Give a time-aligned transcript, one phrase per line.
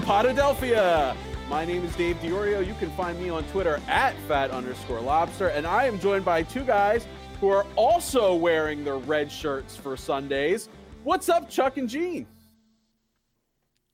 [0.00, 1.16] to Potadelphia.
[1.48, 2.66] My name is Dave Diorio.
[2.66, 5.48] You can find me on Twitter at fat underscore lobster.
[5.48, 7.06] And I am joined by two guys
[7.40, 10.68] who are also wearing their red shirts for Sundays.
[11.02, 12.26] What's up, Chuck and Gene?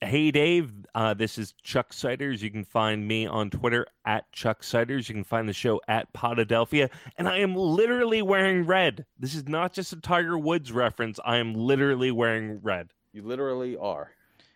[0.01, 0.73] Hey, Dave.
[0.93, 2.43] Uh, this is Chuck Siders.
[2.43, 5.09] You can find me on Twitter at Chuck Siders.
[5.09, 6.91] You can find the show at Potadelphia.
[7.17, 9.07] And I am literally wearing red.
[9.21, 11.21] This is not just a Tiger Woods reference.
[11.25, 12.91] I am literally wearing red.
[13.13, 14.11] You literally are.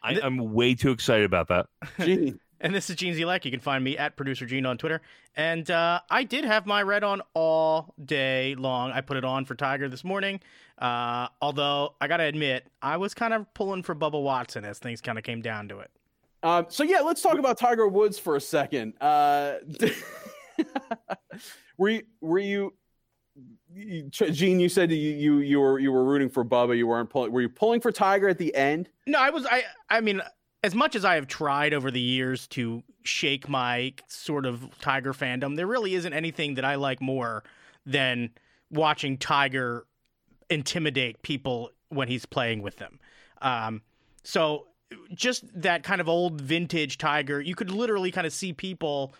[0.07, 1.67] I, am way too excited about that.
[2.01, 2.41] Gene.
[2.61, 3.45] And this is Gene Zelek.
[3.45, 5.03] You can find me at producer Gene on Twitter.
[5.37, 8.93] And uh, I did have my red on all day long.
[8.93, 10.41] I put it on for Tiger this morning.
[10.79, 14.79] Uh, although I got to admit, I was kind of pulling for Bubba Watson as
[14.79, 15.91] things kind of came down to it.
[16.43, 18.95] Um, so yeah, let's talk about Tiger Woods for a second.
[19.01, 19.57] Uh,
[21.77, 22.73] were you, were you,
[24.11, 24.61] Gene?
[24.61, 26.77] You said you, you you were you were rooting for Bubba.
[26.77, 27.33] You weren't pulling.
[27.33, 28.89] Were you pulling for Tiger at the end?
[29.07, 29.47] No, I was.
[29.47, 30.23] I I mean,
[30.65, 35.13] as much as I have tried over the years to shake my sort of Tiger
[35.13, 37.45] fandom, there really isn't anything that I like more
[37.85, 38.31] than
[38.71, 39.87] watching Tiger
[40.49, 42.99] intimidate people when he's playing with them.
[43.43, 43.83] Um,
[44.25, 44.69] so
[45.15, 49.15] just that kind of old vintage Tiger, you could literally kind of see people.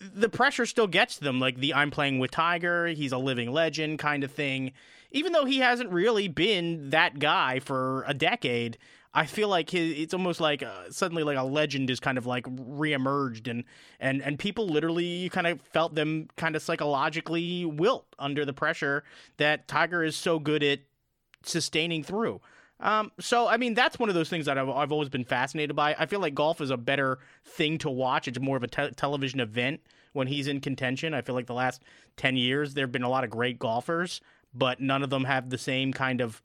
[0.00, 3.98] The pressure still gets them, like the I'm playing with Tiger, he's a living legend
[3.98, 4.72] kind of thing.
[5.10, 8.76] Even though he hasn't really been that guy for a decade,
[9.16, 12.26] I feel like his, it's almost like uh, suddenly like a legend is kind of
[12.26, 13.64] like reemerged and
[13.98, 19.04] and and people literally kind of felt them kind of psychologically wilt under the pressure
[19.38, 20.80] that Tiger is so good at
[21.42, 22.42] sustaining through.
[22.78, 25.74] Um, so I mean that's one of those things that I've, I've always been fascinated
[25.74, 25.94] by.
[25.98, 28.28] I feel like golf is a better thing to watch.
[28.28, 29.80] It's more of a te- television event
[30.12, 31.14] when he's in contention.
[31.14, 31.82] I feel like the last
[32.16, 34.20] ten years there have been a lot of great golfers,
[34.52, 36.42] but none of them have the same kind of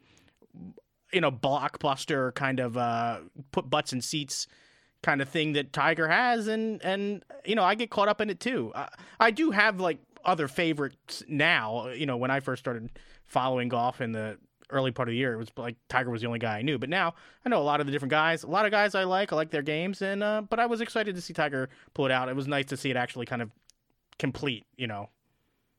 [1.12, 3.20] you know blockbuster kind of uh,
[3.52, 4.48] put butts in seats
[5.04, 8.30] kind of thing that Tiger has, and and you know I get caught up in
[8.30, 8.72] it too.
[8.74, 8.88] Uh,
[9.20, 11.90] I do have like other favorites now.
[11.90, 12.90] You know when I first started
[13.26, 14.38] following golf in the
[14.72, 16.78] early part of the year, it was like Tiger was the only guy I knew.
[16.78, 17.16] But now
[17.46, 18.44] I know a lot of the different guys.
[18.44, 19.32] A lot of guys I like.
[19.32, 22.12] I like their games, and uh, but I was excited to see Tiger pull it
[22.12, 22.30] out.
[22.30, 23.52] It was nice to see it actually kind of
[24.18, 24.66] complete.
[24.78, 25.10] You know,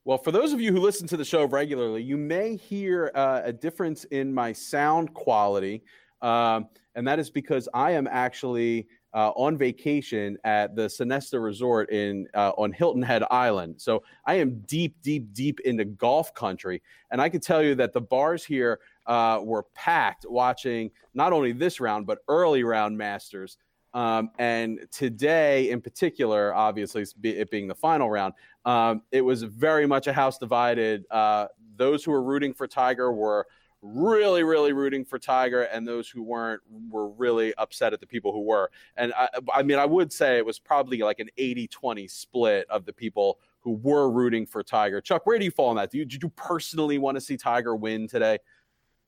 [0.04, 3.42] well, for those of you who listen to the show regularly, you may hear uh,
[3.44, 5.82] a difference in my sound quality.
[6.20, 11.90] Um, and that is because I am actually uh, on vacation at the Sonesta Resort
[11.90, 13.80] in uh, on Hilton Head Island.
[13.80, 17.92] So I am deep, deep, deep into golf country, and I can tell you that
[17.92, 23.58] the bars here uh, were packed watching not only this round but early round Masters.
[23.94, 28.32] Um, and today, in particular, obviously it being the final round,
[28.64, 31.04] um, it was very much a house divided.
[31.10, 33.46] Uh, those who were rooting for Tiger were
[33.82, 38.32] really, really rooting for Tiger, and those who weren't were really upset at the people
[38.32, 38.70] who were.
[38.96, 42.66] And I, I mean, I would say it was probably like an 80 20 split
[42.70, 45.00] of the people who were rooting for Tiger.
[45.00, 45.90] Chuck, where do you fall on that?
[45.90, 48.38] Do you, did you personally want to see Tiger win today?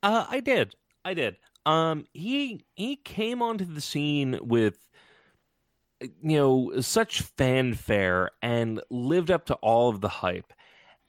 [0.03, 0.75] Uh, I did.
[1.05, 1.37] I did.
[1.67, 4.79] Um, he he came onto the scene with
[6.01, 10.53] you know such fanfare and lived up to all of the hype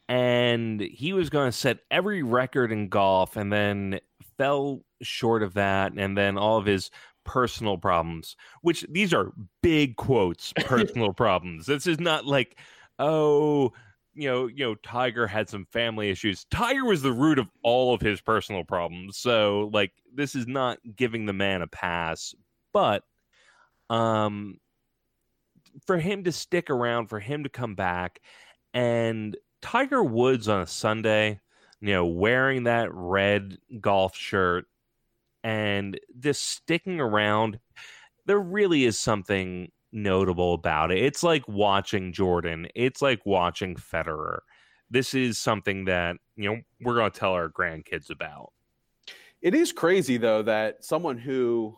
[0.08, 4.00] and he was going to set every record in golf and then
[4.38, 6.92] fell short of that and then all of his
[7.24, 9.32] personal problems which these are
[9.64, 11.66] big quotes personal problems.
[11.66, 12.60] This is not like
[13.00, 13.74] oh
[14.14, 16.46] you know you know tiger had some family issues.
[16.46, 20.78] Tiger was the root of all of his personal problems so like this is not
[20.96, 22.36] giving the man a pass
[22.74, 23.04] but
[23.90, 24.60] um
[25.86, 28.20] for him to stick around, for him to come back,
[28.74, 31.40] and Tiger Woods on a Sunday,
[31.82, 34.66] you know, wearing that red golf shirt
[35.44, 37.58] and just sticking around,
[38.28, 41.00] there really is something notable about it.
[41.00, 42.68] It's like watching Jordan.
[42.76, 44.42] It's like watching Federer.
[44.92, 48.54] This is something that, you know, we're going to tell our grandkids about.
[49.42, 51.76] It is crazy though that someone who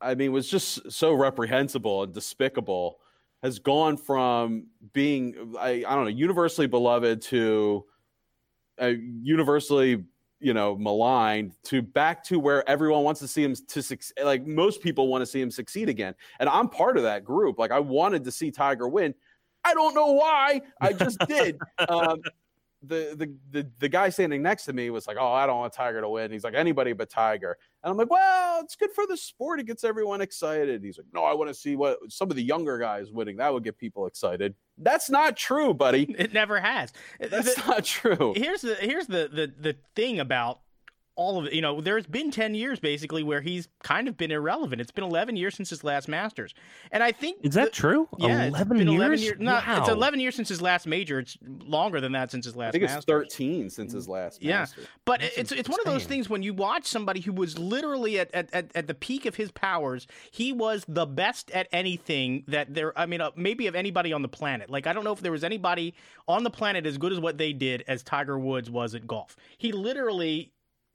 [0.00, 3.00] I mean, was just so reprehensible and despicable,
[3.42, 7.84] has gone from being, I, I don't know, universally beloved to
[8.80, 8.92] uh,
[9.22, 10.04] universally,
[10.40, 14.22] you know, maligned to back to where everyone wants to see him to succeed.
[14.22, 16.14] Like most people want to see him succeed again.
[16.40, 17.58] And I'm part of that group.
[17.58, 19.14] Like I wanted to see Tiger win.
[19.64, 20.62] I don't know why.
[20.80, 21.58] I just did.
[21.88, 22.20] Um,
[22.82, 25.72] the, the the the guy standing next to me was like, "Oh, I don't want
[25.72, 29.06] Tiger to win." He's like, "Anybody but Tiger." And I'm like, "Well, it's good for
[29.06, 29.60] the sport.
[29.60, 32.42] It gets everyone excited." He's like, "No, I want to see what some of the
[32.42, 33.36] younger guys winning.
[33.38, 36.14] That would get people excited." That's not true, buddy.
[36.18, 36.92] It never has.
[37.20, 38.34] That's the, not true.
[38.36, 40.60] Here's the here's the the the thing about
[41.18, 41.52] all of it.
[41.52, 44.80] You know, there's been 10 years basically where he's kind of been irrelevant.
[44.80, 46.54] It's been 11 years since his last Masters.
[46.92, 47.38] And I think.
[47.42, 48.08] Is that the, true?
[48.18, 48.96] Yeah, 11 it's been years?
[48.96, 49.36] 11 years.
[49.40, 49.78] No, wow.
[49.80, 51.18] it's 11 years since his last major.
[51.18, 53.34] It's longer than that since his last I think it's Masters.
[53.34, 54.60] 13 since his last Yeah.
[54.60, 54.86] Masters.
[55.04, 58.20] But That's it's it's one of those things when you watch somebody who was literally
[58.20, 62.44] at, at, at, at the peak of his powers, he was the best at anything
[62.46, 64.70] that there, I mean, uh, maybe of anybody on the planet.
[64.70, 65.94] Like, I don't know if there was anybody
[66.28, 69.36] on the planet as good as what they did as Tiger Woods was at golf.
[69.56, 70.52] He literally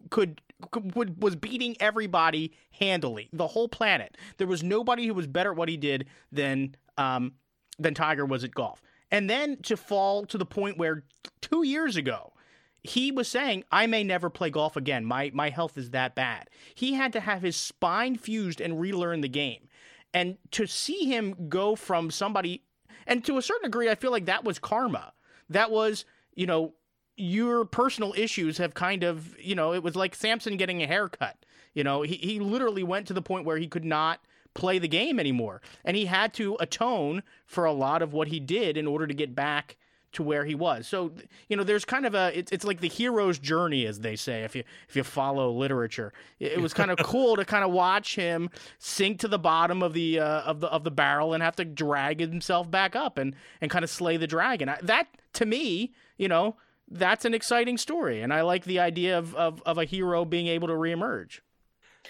[0.09, 0.41] could,
[0.71, 4.17] could was beating everybody handily, the whole planet.
[4.37, 7.33] There was nobody who was better at what he did than um,
[7.79, 8.81] than Tiger was at golf.
[9.11, 11.03] And then to fall to the point where
[11.41, 12.33] two years ago,
[12.81, 15.05] he was saying, I may never play golf again.
[15.05, 16.49] My my health is that bad.
[16.75, 19.69] He had to have his spine fused and relearn the game.
[20.13, 22.63] And to see him go from somebody
[23.07, 25.13] and to a certain degree, I feel like that was karma.
[25.49, 26.05] That was,
[26.35, 26.73] you know,
[27.15, 31.37] your personal issues have kind of, you know, it was like Samson getting a haircut.
[31.73, 34.19] You know, he, he literally went to the point where he could not
[34.53, 35.61] play the game anymore.
[35.83, 39.13] And he had to atone for a lot of what he did in order to
[39.13, 39.77] get back
[40.13, 40.87] to where he was.
[40.87, 41.11] So,
[41.49, 44.43] you know, there's kind of a it's, it's like the hero's journey as they say
[44.43, 46.13] if you if you follow literature.
[46.39, 49.81] It, it was kind of cool to kind of watch him sink to the bottom
[49.81, 53.17] of the uh, of the of the barrel and have to drag himself back up
[53.17, 54.69] and and kind of slay the dragon.
[54.69, 56.57] I, that to me, you know,
[56.89, 60.47] that's an exciting story and I like the idea of of, of a hero being
[60.47, 61.39] able to reemerge.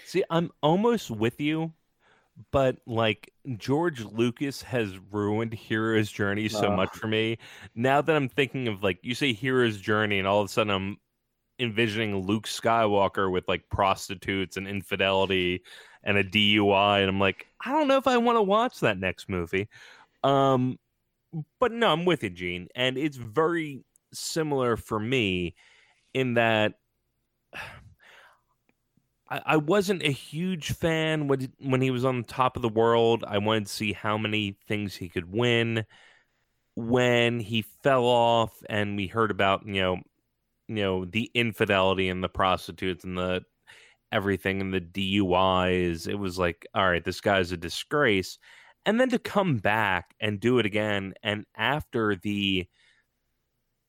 [0.04, 1.72] See, I'm almost with you,
[2.50, 6.76] but like George Lucas has ruined Hero's Journey so Ugh.
[6.76, 7.38] much for me.
[7.74, 10.72] Now that I'm thinking of like you say Hero's Journey, and all of a sudden
[10.72, 10.96] I'm
[11.58, 15.62] envisioning Luke Skywalker with like prostitutes and infidelity
[16.02, 18.98] and a DUI, and I'm like, I don't know if I want to watch that
[18.98, 19.68] next movie.
[20.22, 20.78] Um,
[21.60, 23.84] but no, I'm with you, Gene, and it's very
[24.16, 25.54] similar for me
[26.12, 26.74] in that
[29.28, 32.68] I, I wasn't a huge fan when when he was on the top of the
[32.68, 33.24] world.
[33.26, 35.84] I wanted to see how many things he could win.
[36.76, 39.96] When he fell off, and we heard about you know,
[40.68, 43.42] you know the infidelity and the prostitutes and the
[44.12, 48.38] everything and the DUIs, it was like, all right, this guy's a disgrace.
[48.86, 52.68] And then to come back and do it again, and after the,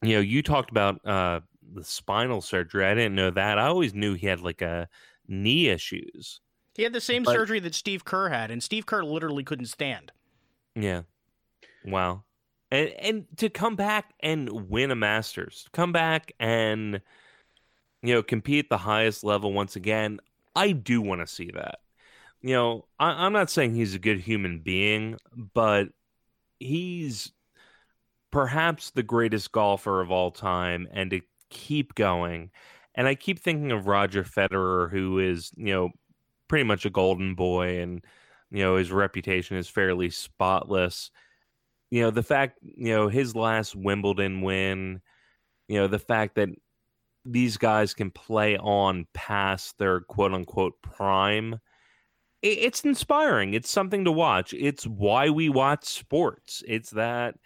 [0.07, 1.41] you know, you talked about uh,
[1.73, 2.85] the spinal surgery.
[2.85, 3.57] I didn't know that.
[3.57, 4.87] I always knew he had like a
[5.27, 6.41] knee issues.
[6.75, 9.67] He had the same But- surgery that Steve Kerr had and Steve Kerr literally couldn't
[9.67, 10.11] stand.
[10.75, 11.03] Yeah.
[11.85, 12.23] Wow.
[12.71, 16.99] And and to come back and win a Masters, come back and
[18.01, 20.19] you know compete at the highest level once again.
[20.55, 21.79] I do want to see that.
[22.41, 25.89] You know, I, I'm not saying he's a good human being, but
[26.59, 27.31] he's
[28.35, 32.51] perhaps the greatest golfer of all time, and to keep going.
[32.93, 35.91] And I keep thinking of Roger Federer, who is you know
[36.49, 38.03] pretty much a golden boy, and
[38.51, 41.11] you know his reputation is fairly spotless.
[41.91, 44.99] You know the fact you know his last wimbledon win
[45.69, 46.49] you know the fact that
[47.23, 51.61] these guys can play on past their quote unquote prime
[52.41, 53.55] it's inspiring.
[53.55, 54.53] It's something to watch.
[54.53, 56.61] It's why we watch sports.
[56.67, 57.37] It's that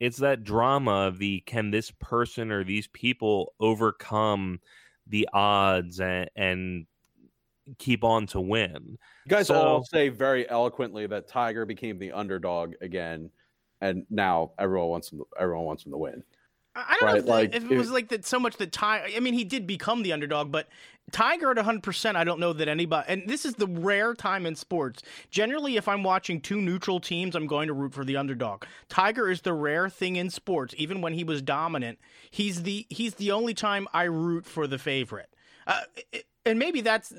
[0.00, 4.60] it's that drama of the can this person or these people overcome
[5.06, 6.86] the odds and, and
[7.78, 12.12] keep on to win You guys So- all say very eloquently that Tiger became the
[12.12, 13.30] underdog again,
[13.80, 15.22] and now everyone wants him.
[15.38, 16.22] Everyone wants him to win.
[16.74, 18.72] I I don't know if, like, if it was it- like that so much that
[18.72, 19.08] Tiger.
[19.14, 20.68] I mean, he did become the underdog, but
[21.10, 21.82] Tiger at 100.
[21.82, 23.06] percent I don't know that anybody.
[23.08, 25.02] And this is the rare time in sports.
[25.30, 28.64] Generally, if I'm watching two neutral teams, I'm going to root for the underdog.
[28.88, 30.74] Tiger is the rare thing in sports.
[30.78, 31.98] Even when he was dominant,
[32.30, 35.34] he's the he's the only time I root for the favorite.
[35.66, 35.80] Uh,
[36.12, 37.12] it- and maybe that's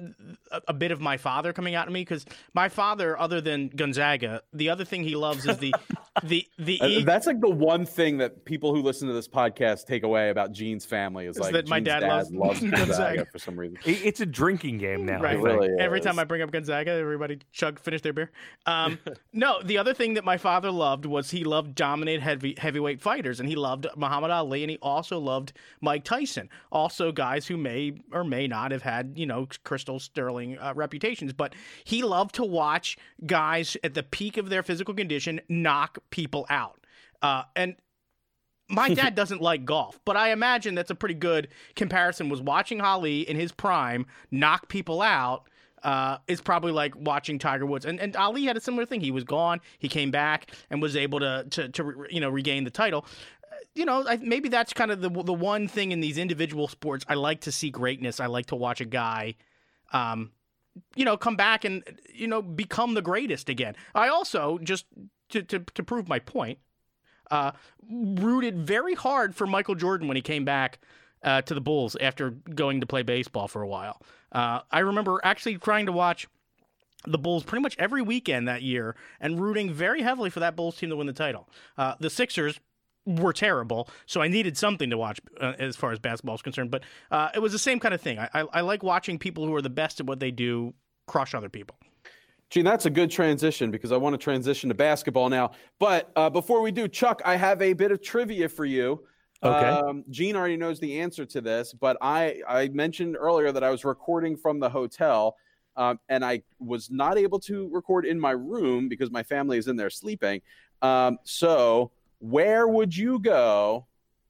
[0.51, 3.69] a, a bit of my father coming out of me because my father, other than
[3.69, 5.73] Gonzaga, the other thing he loves is the
[6.23, 9.27] the the Uh, e- That's like the one thing that people who listen to this
[9.27, 12.85] podcast take away about Gene's family is Is like that my Gene's dad loves Gonzaga,
[12.85, 13.25] Gonzaga.
[13.31, 13.77] for some reason.
[13.85, 15.33] It- it's a drinking game now Right.
[15.35, 15.45] think.
[15.45, 18.31] really Every time I bring up Gonzaga, everybody chug finish their beer.
[18.65, 18.99] Um,
[19.33, 23.39] no, the other thing that my father loved was he loved dominant heavy heavyweight fighters,
[23.39, 26.49] and he loved Muhammad Ali, and he also loved Mike Tyson.
[26.71, 31.33] Also, guys who may or may not have had you know crystal sterling uh, reputations,
[31.33, 36.45] but he loved to watch guys at the peak of their physical condition knock people
[36.49, 36.79] out.
[37.21, 37.75] Uh, and
[38.69, 42.29] my dad doesn't like golf, but I imagine that's a pretty good comparison.
[42.29, 45.49] Was watching Ali in his prime knock people out
[45.83, 49.01] uh, is probably like watching Tiger Woods, and and Ali had a similar thing.
[49.01, 52.63] He was gone, he came back, and was able to to to you know regain
[52.63, 53.05] the title.
[53.75, 57.05] You know, I, maybe that's kind of the the one thing in these individual sports.
[57.07, 58.19] I like to see greatness.
[58.19, 59.35] I like to watch a guy,
[59.93, 60.31] um,
[60.95, 61.83] you know, come back and
[62.13, 63.75] you know become the greatest again.
[63.93, 64.85] I also just
[65.29, 66.59] to to, to prove my point,
[67.31, 67.51] uh,
[67.89, 70.79] rooted very hard for Michael Jordan when he came back
[71.23, 74.01] uh, to the Bulls after going to play baseball for a while.
[74.31, 76.27] Uh, I remember actually trying to watch
[77.05, 80.77] the Bulls pretty much every weekend that year and rooting very heavily for that Bulls
[80.77, 81.49] team to win the title.
[81.77, 82.59] Uh, the Sixers
[83.05, 86.71] were terrible, so I needed something to watch uh, as far as basketball is concerned.
[86.71, 88.19] But uh, it was the same kind of thing.
[88.19, 90.73] I, I, I like watching people who are the best at what they do
[91.07, 91.75] crush other people.
[92.49, 95.51] Gene, that's a good transition because I want to transition to basketball now.
[95.77, 99.03] But uh, before we do, Chuck, I have a bit of trivia for you.
[99.43, 99.67] Okay.
[99.67, 103.69] Um, Gene already knows the answer to this, but I, I mentioned earlier that I
[103.69, 105.37] was recording from the hotel,
[105.77, 109.67] um, and I was not able to record in my room because my family is
[109.67, 110.41] in there sleeping.
[110.81, 113.87] Um, so, where would you go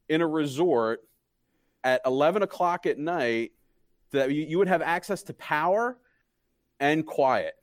[0.07, 1.01] in a resort
[1.83, 3.51] at 11 o'clock at night
[4.11, 5.97] that you, would have access to power
[6.79, 7.53] and quiet?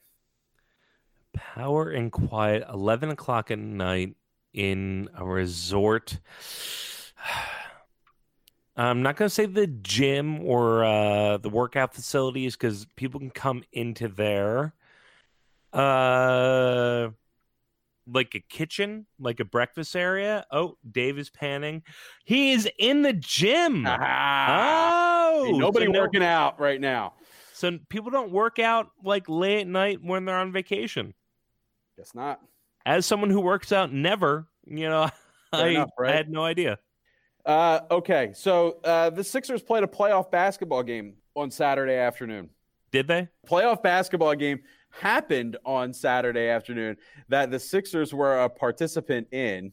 [1.32, 4.16] Power and quiet, 11 o'clock at night
[4.52, 6.18] in a resort.
[8.78, 13.30] I'm not going to say the gym or uh, the workout facilities because people can
[13.30, 14.74] come into there.
[15.72, 17.08] Uh,
[18.06, 20.46] like a kitchen, like a breakfast area.
[20.50, 21.82] Oh, Dave is panning.
[22.24, 23.84] He is in the gym.
[23.86, 27.14] Ah, oh, Ain't nobody so no- working out right now.
[27.52, 31.14] So people don't work out like late at night when they're on vacation.
[31.96, 32.40] Guess not.
[32.84, 35.08] As someone who works out never, you know,
[35.52, 36.12] I, enough, right?
[36.12, 36.78] I had no idea.
[37.46, 42.50] Uh, okay, so uh, the Sixers played a playoff basketball game on Saturday afternoon.
[42.90, 43.28] Did they?
[43.48, 44.60] Playoff basketball game
[45.00, 46.96] happened on Saturday afternoon
[47.28, 49.72] that the Sixers were a participant in,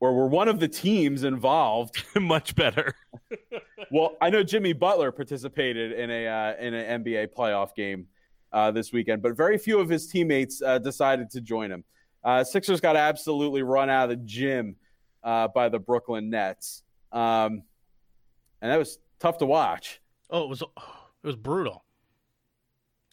[0.00, 2.02] or were one of the teams involved.
[2.20, 2.94] Much better.
[3.90, 8.06] well, I know Jimmy Butler participated in a uh, in an NBA playoff game
[8.52, 11.84] uh, this weekend, but very few of his teammates uh, decided to join him.
[12.24, 14.76] Uh, Sixers got absolutely run out of the gym
[15.22, 16.82] uh, by the Brooklyn Nets,
[17.12, 17.62] um,
[18.60, 20.00] and that was tough to watch.
[20.30, 21.84] Oh, it was it was brutal.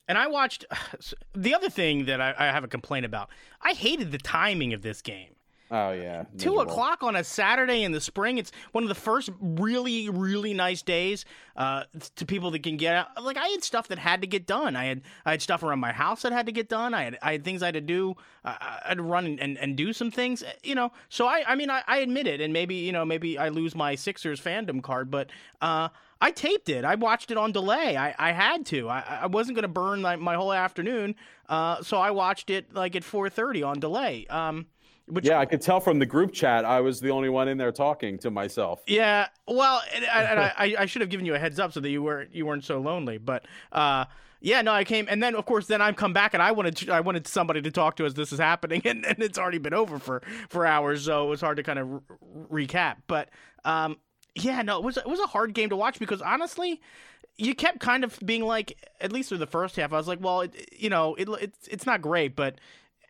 [0.10, 0.66] And I watched
[1.34, 3.30] the other thing that I, I have a complaint about.
[3.62, 5.36] I hated the timing of this game.
[5.72, 6.62] Oh yeah, Two miserable.
[6.62, 8.40] o'clock on a Saturday in the spring.
[8.40, 11.26] It's one of the first really, really nice days
[11.56, 11.84] uh,
[12.16, 13.24] to people that can get out.
[13.24, 14.76] Like I had stuff that had to get done.
[14.76, 16.96] I had I had stuff around my house that had to get done.
[16.96, 18.16] I had I had things I had to do.
[18.44, 20.44] Uh, I had to run and, and, and do some things.
[20.64, 20.92] You know.
[21.10, 23.76] So I I mean I, I admit it, and maybe you know maybe I lose
[23.76, 25.30] my Sixers fandom card, but.
[25.62, 25.90] Uh,
[26.22, 26.84] I taped it.
[26.84, 27.96] I watched it on delay.
[27.96, 28.90] I, I had to.
[28.90, 31.16] I, I wasn't going to burn my, my whole afternoon,
[31.48, 34.28] uh, so I watched it like at 4:30 on delay.
[34.28, 34.68] Um,
[35.10, 37.58] which Yeah, I could tell from the group chat I was the only one in
[37.58, 38.82] there talking to myself.
[38.86, 41.90] Yeah, well, and, and I, I should have given you a heads up so that
[41.90, 43.18] you weren't you weren't so lonely.
[43.18, 44.06] But uh,
[44.42, 46.78] yeah, no, I came, and then of course, then I come back, and I wanted
[46.78, 49.58] to, I wanted somebody to talk to as this is happening, and, and it's already
[49.58, 51.90] been over for for hours, so it was hard to kind of
[52.52, 52.98] re- recap.
[53.08, 53.30] But
[53.66, 53.98] um,
[54.40, 56.82] yeah, no, it was it was a hard game to watch because honestly.
[57.42, 60.20] You kept kind of being like, at least through the first half, I was like,
[60.20, 62.60] well, it, you know, it, it's it's not great, but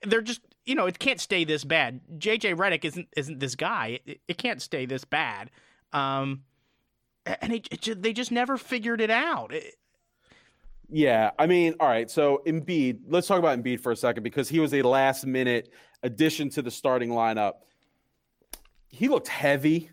[0.03, 1.99] they're just you know it can't stay this bad.
[2.19, 4.01] JJ Redick isn't isn't this guy.
[4.05, 5.49] It, it can't stay this bad.
[5.93, 6.43] Um,
[7.41, 9.53] and it, it, they just never figured it out.
[10.89, 12.09] Yeah, I mean, all right.
[12.09, 15.71] So Embiid, let's talk about Embiid for a second because he was a last minute
[16.03, 17.53] addition to the starting lineup.
[18.87, 19.89] He looked heavy.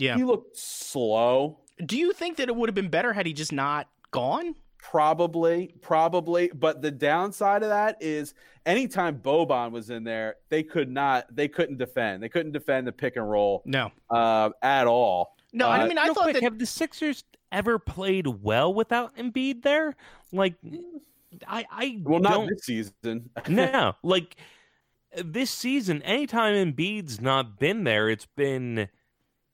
[0.00, 0.16] Yeah.
[0.16, 1.60] He looked slow.
[1.84, 4.54] Do you think that it would have been better had he just not gone?
[4.78, 6.50] Probably, probably.
[6.54, 8.34] But the downside of that is
[8.66, 12.22] anytime Boban was in there, they could not, they couldn't defend.
[12.22, 13.92] They couldn't defend the pick and roll No.
[14.10, 15.36] uh, at all.
[15.52, 19.16] No, I Uh, mean I thought quick, that have the Sixers ever played well without
[19.16, 19.96] Embiid there?
[20.32, 20.54] Like,
[21.46, 23.30] I, I Well, not don't this season.
[23.48, 24.36] no, like
[25.16, 28.88] this season, anytime Embiid's not been there, it's been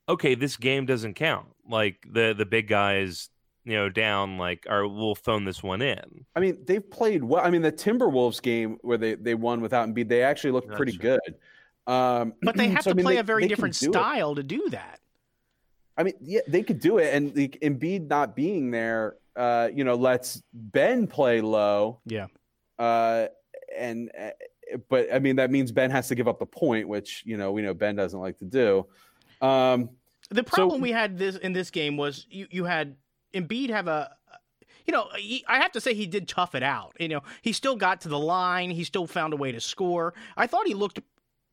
[0.08, 0.34] okay.
[0.34, 1.46] This game doesn't count.
[1.68, 3.30] Like the the big guys,
[3.64, 4.38] you know, down.
[4.38, 6.24] Like, or we'll phone this one in.
[6.36, 7.44] I mean, they've played well.
[7.44, 10.76] I mean, the Timberwolves game where they, they won without Embiid, they actually looked That's
[10.76, 11.18] pretty true.
[11.18, 11.92] good.
[11.92, 13.92] Um, but they have so, I to mean, play they- a very different do it.
[13.92, 15.00] style to do that.
[15.96, 19.84] I mean, yeah, they could do it, and the Embiid not being there, uh, you
[19.84, 22.00] know, lets Ben play low.
[22.04, 22.26] Yeah.
[22.80, 23.26] Uh,
[23.76, 24.30] and uh,
[24.88, 27.52] but I mean, that means Ben has to give up the point, which you know
[27.52, 28.86] we know Ben doesn't like to do.
[29.44, 29.90] Um,
[30.30, 32.96] The problem we had this in this game was you, you had
[33.34, 34.10] Embiid have a
[34.86, 36.94] you know, he, I have to say he did tough it out.
[37.00, 38.70] You know, he still got to the line.
[38.70, 40.14] He still found a way to score.
[40.36, 41.00] I thought he looked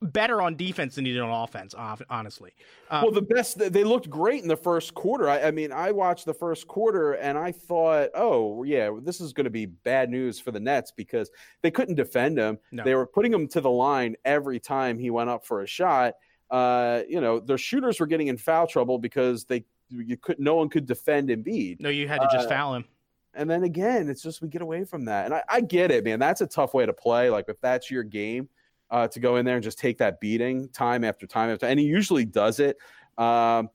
[0.02, 1.76] better on defense than he did on offense.
[2.10, 2.52] Honestly,
[2.90, 5.30] um, well, the best they looked great in the first quarter.
[5.30, 9.32] I, I, mean, I watched the first quarter and I thought, oh yeah, this is
[9.32, 11.30] going to be bad news for the Nets because
[11.62, 12.58] they couldn't defend him.
[12.72, 12.84] No.
[12.84, 16.16] They were putting him to the line every time he went up for a shot.
[16.52, 20.56] Uh, you know, their shooters were getting in foul trouble because they you could no
[20.56, 21.80] one could defend Embiid.
[21.80, 22.86] No, you had to just uh, foul him.
[23.34, 25.26] And then again, it's just we get away from that.
[25.26, 26.20] And I, I get it, man.
[26.20, 27.30] That's a tough way to play.
[27.30, 28.50] Like if that's your game,
[28.90, 31.80] uh, to go in there and just take that beating time after time after, and
[31.80, 32.78] he usually does it.
[33.18, 33.70] Um,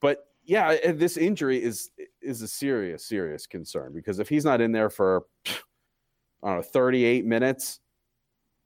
[0.00, 1.90] but yeah, this injury is
[2.20, 5.24] is a serious, serious concern because if he's not in there for
[6.42, 7.80] I don't know 38 minutes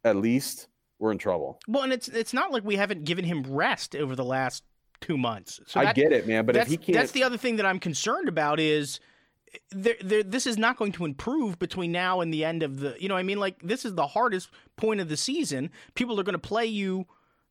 [0.05, 0.69] at least,
[1.05, 1.61] we're in trouble.
[1.69, 4.65] Well, and it's it's not like we haven't given him rest over the last
[5.03, 5.61] two months.
[5.67, 6.47] So that, I get it, man.
[6.47, 9.01] But if he can't, that's the other thing that I'm concerned about is
[9.71, 12.97] there, there, this is not going to improve between now and the end of the.
[12.99, 15.71] You know, I mean, like this is the hardest point of the season.
[15.95, 17.07] People are going to play you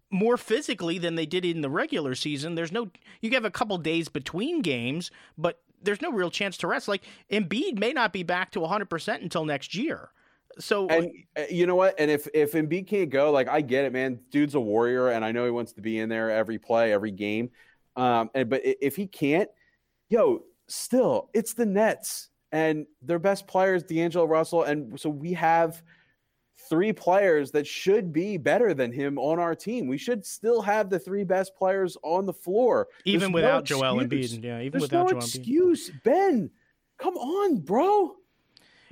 [0.10, 2.56] more physically than they did in the regular season.
[2.56, 2.90] There's no,
[3.22, 6.88] you have a couple days between games, but there's no real chance to rest.
[6.88, 10.10] Like Embiid may not be back to 100 percent until next year.
[10.60, 11.96] So and uh, you know what?
[12.00, 14.20] And if if Embiid can't go, like I get it, man.
[14.30, 17.12] Dude's a warrior, and I know he wants to be in there every play, every
[17.12, 17.50] game.
[17.96, 19.50] Um, and but if he can't,
[20.10, 24.64] yo, still, it's the Nets and their best players, D'Angelo Russell.
[24.64, 25.82] And so we have
[26.70, 29.88] three players that should be better than him on our team.
[29.88, 32.88] We should still have the three best players on the floor.
[33.06, 34.44] Even There's without no Joel Embiid.
[34.44, 34.80] Yeah, even without Joel.
[34.80, 35.90] There's without no Joel excuse.
[35.90, 36.04] Embiid.
[36.04, 36.52] Ben,
[36.98, 38.16] come on, bro.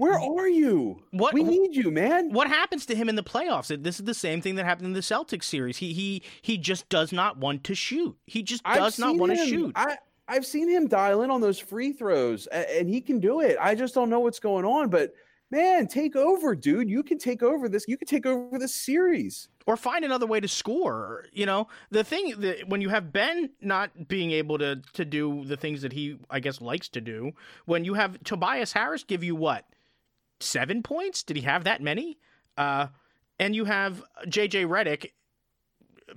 [0.02, 1.04] Where are you?
[1.12, 2.34] What we need you, man.
[2.34, 3.68] What happens to him in the playoffs?
[3.84, 5.78] This is the same thing that happened in the Celtics series.
[5.78, 8.18] He he he just does not want to shoot.
[8.26, 9.74] He just does not want to shoot.
[9.76, 13.58] I, I've seen him dial in on those free throws, and he can do it.
[13.62, 14.90] I just don't know what's going on.
[14.90, 15.14] But
[15.52, 16.90] man, take over, dude.
[16.90, 17.86] You can take over this.
[17.88, 21.26] You can take over this series, or find another way to score.
[21.32, 25.46] You know, the thing that when you have Ben not being able to to do
[25.46, 27.34] the things that he, I guess, likes to do,
[27.66, 29.68] when you have Tobias Harris give you what
[30.42, 31.24] seven points?
[31.24, 32.18] Did he have that many?
[32.58, 32.88] Uh,
[33.40, 35.12] and you have JJ Redick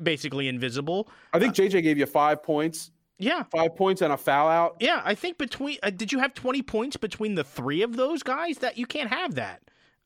[0.02, 1.08] basically invisible.
[1.32, 2.90] I think JJ uh, gave you five points.
[3.18, 4.76] Yeah, five points and a foul out.
[4.80, 8.22] Yeah, I think between uh, did you have twenty points between the three of those
[8.22, 8.58] guys?
[8.58, 9.62] That you can't have that.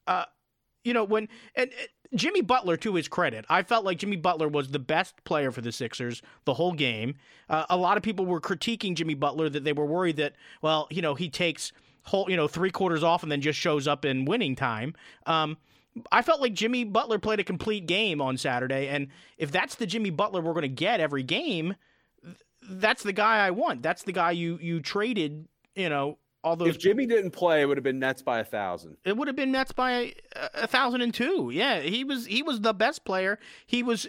[0.07, 0.24] Uh,
[0.85, 4.48] you know when and, and Jimmy Butler, to his credit, I felt like Jimmy Butler
[4.48, 7.16] was the best player for the Sixers the whole game.
[7.48, 10.87] Uh, a lot of people were critiquing Jimmy Butler that they were worried that well,
[10.90, 14.04] you know, he takes whole you know three quarters off and then just shows up
[14.04, 14.94] in winning time.
[15.26, 15.56] Um,
[16.12, 19.87] I felt like Jimmy Butler played a complete game on Saturday, and if that's the
[19.87, 21.74] Jimmy Butler we're going to get every game,
[22.62, 23.82] that's the guy I want.
[23.82, 25.48] That's the guy you you traded.
[25.74, 26.68] You know, all those.
[26.68, 28.96] If Jimmy didn't play, it would have been Nets by a thousand.
[29.04, 30.14] It would have been Nets by a,
[30.54, 31.50] a thousand and two.
[31.52, 33.38] Yeah, he was he was the best player.
[33.66, 34.06] He was,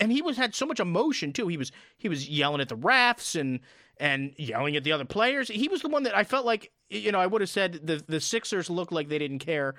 [0.00, 1.48] and he was had so much emotion too.
[1.48, 3.60] He was he was yelling at the refs and
[3.98, 5.48] and yelling at the other players.
[5.48, 8.02] He was the one that I felt like you know I would have said the
[8.06, 9.74] the Sixers looked like they didn't care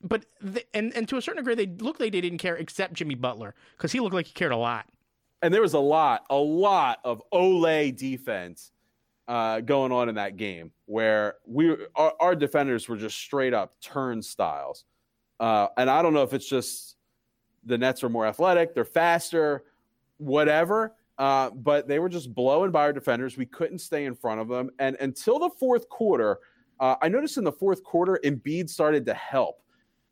[0.00, 2.94] but the, and and to a certain degree, they looked like they didn't care except
[2.94, 4.86] Jimmy Butler because he looked like he cared a lot
[5.42, 8.72] and there was a lot, a lot of Olé defense
[9.28, 13.74] uh, going on in that game where we our, our defenders were just straight up
[13.80, 14.84] turnstiles.
[15.38, 16.96] Uh, and I don't know if it's just
[17.64, 19.64] the Nets are more athletic, they're faster,
[20.18, 20.94] whatever.
[21.18, 23.36] Uh, but they were just blowing by our defenders.
[23.36, 24.70] We couldn't stay in front of them.
[24.78, 26.38] And until the fourth quarter,
[26.78, 29.62] uh, I noticed in the fourth quarter, Embiid started to help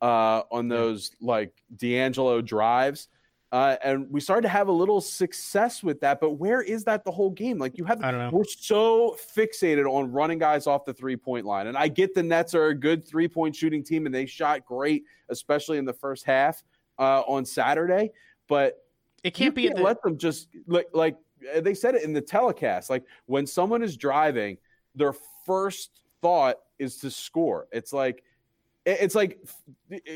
[0.01, 3.07] uh, on those like D'Angelo drives.
[3.51, 6.19] Uh, and we started to have a little success with that.
[6.19, 7.57] But where is that the whole game?
[7.57, 8.29] Like you have, I don't know.
[8.37, 12.23] We're so fixated on running guys off the three point line, and I get the
[12.23, 15.93] Nets are a good three point shooting team, and they shot great, especially in the
[15.93, 16.63] first half
[16.97, 18.11] uh, on Saturday.
[18.47, 18.84] But
[19.25, 21.17] it can't be can't the- let them just like like
[21.55, 22.89] uh, they said it in the telecast.
[22.89, 24.57] Like when someone is driving,
[24.95, 25.13] their
[25.45, 27.67] first thought is to score.
[27.71, 28.23] It's like
[28.85, 29.39] it's like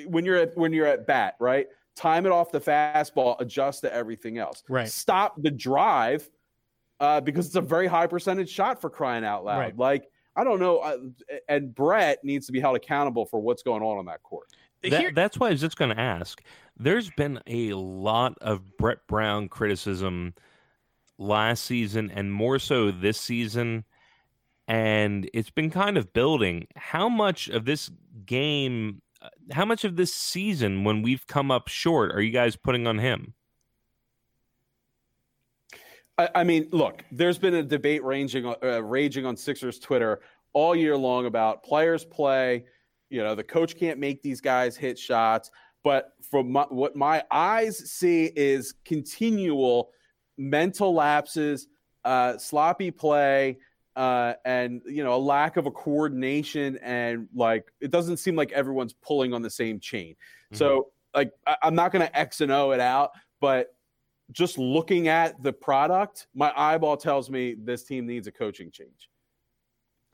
[0.08, 1.67] when you're at when you're at bat, right?
[2.00, 4.63] time it off the fastball, adjust to everything else.
[4.69, 4.88] Right.
[4.88, 6.30] Stop the drive
[7.00, 9.60] uh, because it's a very high percentage shot for crying out loud.
[9.60, 9.78] Right.
[9.78, 10.98] Like I don't know, uh,
[11.50, 14.48] and Brett needs to be held accountable for what's going on on that court.
[14.84, 16.41] That, that's why I was just going to ask.
[16.80, 20.34] There's been a lot of Brett Brown criticism
[21.18, 23.84] last season, and more so this season,
[24.68, 26.68] and it's been kind of building.
[26.76, 27.92] How much of this
[28.26, 32.56] game uh, how much of this season, when we've come up short, are you guys
[32.56, 33.34] putting on him?
[36.36, 40.20] I, mean, look, there's been a debate ranging, uh, raging on Sixers Twitter
[40.52, 42.65] all year long about players play.
[43.10, 45.50] You know, the coach can't make these guys hit shots.
[45.84, 49.92] But from my, what my eyes see is continual
[50.38, 51.68] mental lapses,
[52.04, 53.58] uh, sloppy play,
[53.96, 58.52] uh, and you know a lack of a coordination, and like it doesn't seem like
[58.52, 60.13] everyone's pulling on the same chain.
[60.13, 60.56] Mm-hmm.
[60.56, 63.76] So like I, I'm not going to X and O it out, but
[64.32, 69.10] just looking at the product, my eyeball tells me this team needs a coaching change.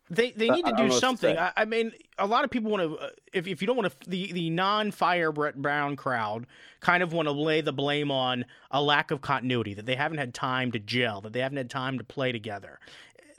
[0.10, 1.36] They they need to do something.
[1.36, 2.98] I, I, mean, a lot of people want to.
[2.98, 6.46] Uh, if if you don't want to, the the non fire Brett Brown crowd
[6.80, 10.20] kind of want to lay the blame on a lack of continuity that they haven't
[10.20, 12.80] had time to gel, that they haven't had time to play together.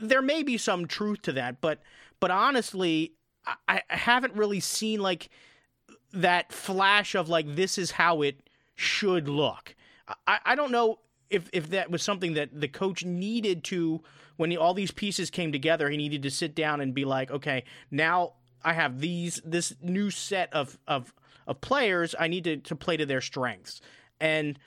[0.00, 1.80] There may be some truth to that, but
[2.18, 3.12] but honestly,
[3.46, 5.28] I, I haven't really seen like
[6.12, 8.40] that flash of like this is how it
[8.74, 9.76] should look.
[10.26, 10.98] I, I don't know
[11.30, 14.02] if if that was something that the coach needed to
[14.36, 17.30] when he, all these pieces came together, he needed to sit down and be like,
[17.30, 18.34] okay, now
[18.64, 21.12] I have these this new set of of
[21.46, 22.14] of players.
[22.18, 23.80] I need to to play to their strengths,
[24.20, 24.58] and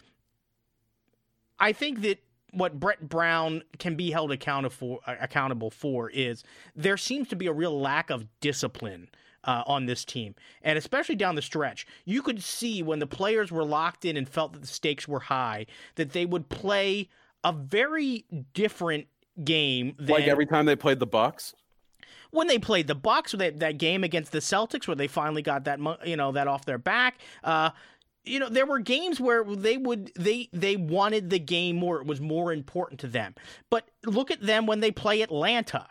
[1.60, 6.44] I think that what Brett Brown can be held accountable for, uh, accountable for is
[6.76, 9.08] there seems to be a real lack of discipline
[9.44, 11.86] uh, on this team, and especially down the stretch.
[12.06, 15.20] You could see when the players were locked in and felt that the stakes were
[15.20, 17.10] high that they would play
[17.44, 19.08] a very different
[19.44, 19.96] game.
[19.98, 21.54] Than, like every time they played the Bucks.
[22.32, 25.64] When they played the Bucks, that that game against the Celtics, where they finally got
[25.66, 27.20] that you know that off their back.
[27.44, 27.72] Uh,
[28.26, 32.08] you know there were games where they would they they wanted the game more it
[32.08, 33.34] was more important to them
[33.70, 35.88] but look at them when they play atlanta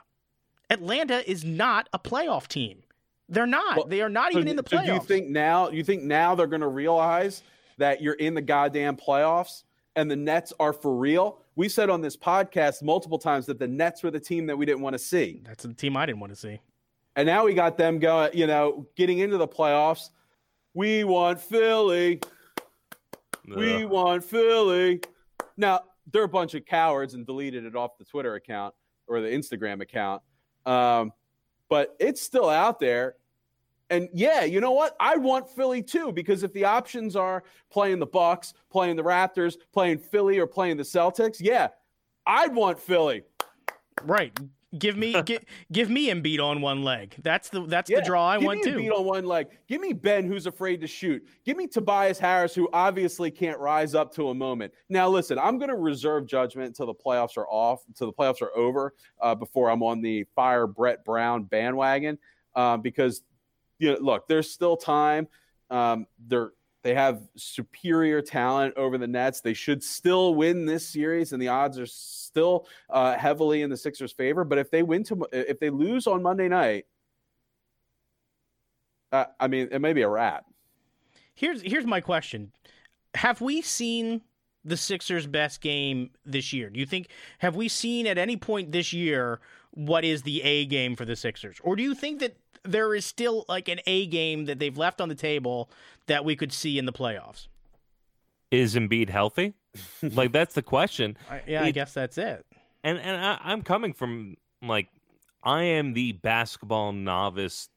[0.71, 2.83] atlanta is not a playoff team
[3.29, 3.77] they're not.
[3.77, 4.87] Well, they are not even in the playoffs.
[4.87, 5.71] So do you think now?
[5.71, 7.43] You think now they're going to realize
[7.77, 9.65] that you're in the goddamn playoffs
[9.97, 11.43] and the Nets are for real?
[11.57, 14.65] We said on this podcast multiple times that the Nets were the team that we
[14.65, 15.43] didn't want to see.
[15.45, 16.61] That's the team I didn't want to see.
[17.17, 18.31] And now we got them going.
[18.33, 20.11] You know, getting into the playoffs.
[20.75, 22.21] We want Philly.
[23.51, 23.57] Ugh.
[23.57, 25.01] We want Philly.
[25.57, 25.81] Now
[26.13, 28.75] they're a bunch of cowards and deleted it off the Twitter account
[29.09, 30.23] or the Instagram account.
[30.65, 31.13] Um,
[31.69, 33.17] but it's still out there.
[33.91, 34.97] And yeah, you know what?
[35.01, 39.57] I want Philly too because if the options are playing the Bucks, playing the Raptors,
[39.73, 41.69] playing Philly, or playing the Celtics, yeah,
[42.27, 43.23] I'd want Philly.
[44.05, 44.39] Right.
[44.79, 47.15] Give me give, give me Embiid on one leg.
[47.23, 48.73] That's the that's yeah, the draw I want too.
[48.73, 49.47] Embiid on one leg.
[49.67, 51.27] Give me Ben who's afraid to shoot.
[51.47, 54.75] Give me Tobias Harris who obviously can't rise up to a moment.
[54.91, 58.43] Now listen, I'm going to reserve judgment until the playoffs are off, until the playoffs
[58.43, 62.19] are over, uh, before I'm on the fire Brett Brown bandwagon,
[62.55, 63.23] uh, because
[63.79, 65.29] you know, look, there's still time.
[65.71, 66.53] Um, they're
[66.85, 69.41] they have superior talent over the Nets.
[69.41, 73.77] They should still win this series, and the odds are still uh, heavily in the
[73.77, 74.45] Sixers' favor.
[74.45, 76.87] But if they win to, if they lose on Monday night,
[79.11, 80.47] uh, I mean, it may be a wrap.
[81.35, 82.53] Here's here's my question:
[83.15, 84.23] Have we seen
[84.65, 86.71] the Sixers' best game this year?
[86.71, 89.41] Do you think have we seen at any point this year
[89.73, 93.05] what is the A game for the Sixers, or do you think that there is
[93.05, 95.71] still like an A game that they've left on the table
[96.07, 97.49] that we could see in the playoffs.
[98.51, 99.55] Is Embiid healthy?
[100.03, 101.17] like that's the question.
[101.31, 102.47] I, yeah, it, I guess that's it.
[102.83, 104.89] And and I, I'm coming from like
[105.43, 107.69] I am the basketball novice.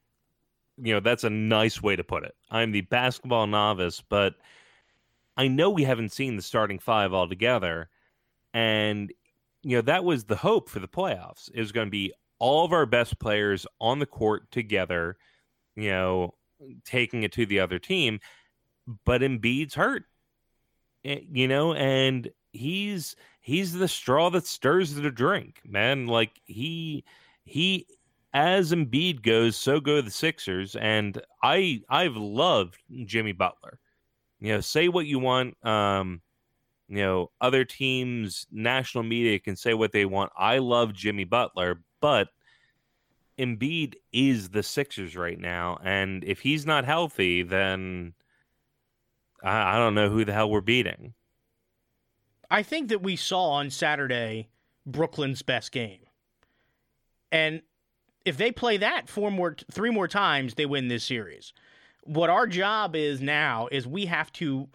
[0.78, 2.36] You know, that's a nice way to put it.
[2.50, 4.36] I'm the basketball novice, but
[5.38, 7.90] I know we haven't seen the starting five altogether.
[8.54, 9.12] And,
[9.64, 11.50] you know, that was the hope for the playoffs.
[11.54, 15.16] It was going to be all of our best players on the court together,
[15.76, 16.34] you know,
[16.84, 18.20] taking it to the other team.
[19.06, 20.06] But Embiid's hurt,
[21.06, 26.08] eh, you know, and he's he's the straw that stirs the drink, man.
[26.08, 27.06] Like he
[27.46, 27.86] he
[28.34, 33.78] as Embiid goes, so go the Sixers, and I I've loved Jimmy Butler.
[34.40, 35.64] You know, say what you want.
[35.64, 36.24] Um,
[36.88, 40.32] you know, other teams, national media can say what they want.
[40.36, 42.30] I love Jimmy Butler, but
[43.40, 48.14] Embiid is the Sixers right now, and if he's not healthy, then
[49.44, 51.14] I, I don't know who the hell we're beating.
[52.50, 54.50] I think that we saw on Saturday
[54.86, 56.02] Brooklyn's best game,
[57.32, 57.62] and
[58.26, 61.54] if they play that four more, three more times, they win this series.
[62.04, 64.68] What our job is now is we have to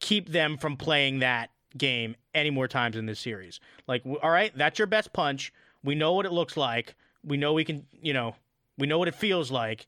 [0.00, 3.60] keep them from playing that game any more times in this series.
[3.86, 5.52] Like, all right, that's your best punch.
[5.82, 6.94] We know what it looks like.
[7.24, 8.34] We know we can, you know,
[8.78, 9.86] we know what it feels like.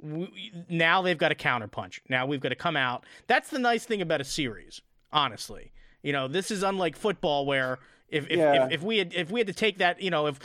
[0.00, 2.00] We, now they've got a counterpunch.
[2.08, 3.04] Now we've got to come out.
[3.26, 4.80] That's the nice thing about a series,
[5.12, 5.72] honestly.
[6.02, 7.78] You know, this is unlike football where
[8.08, 8.66] if if, yeah.
[8.66, 10.38] if, if, we had if we had to take that, you know, if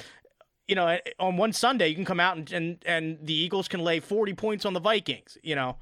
[0.68, 3.82] you know, on one Sunday you can come out and and, and the Eagles can
[3.82, 5.78] lay 40 points on the Vikings, you know.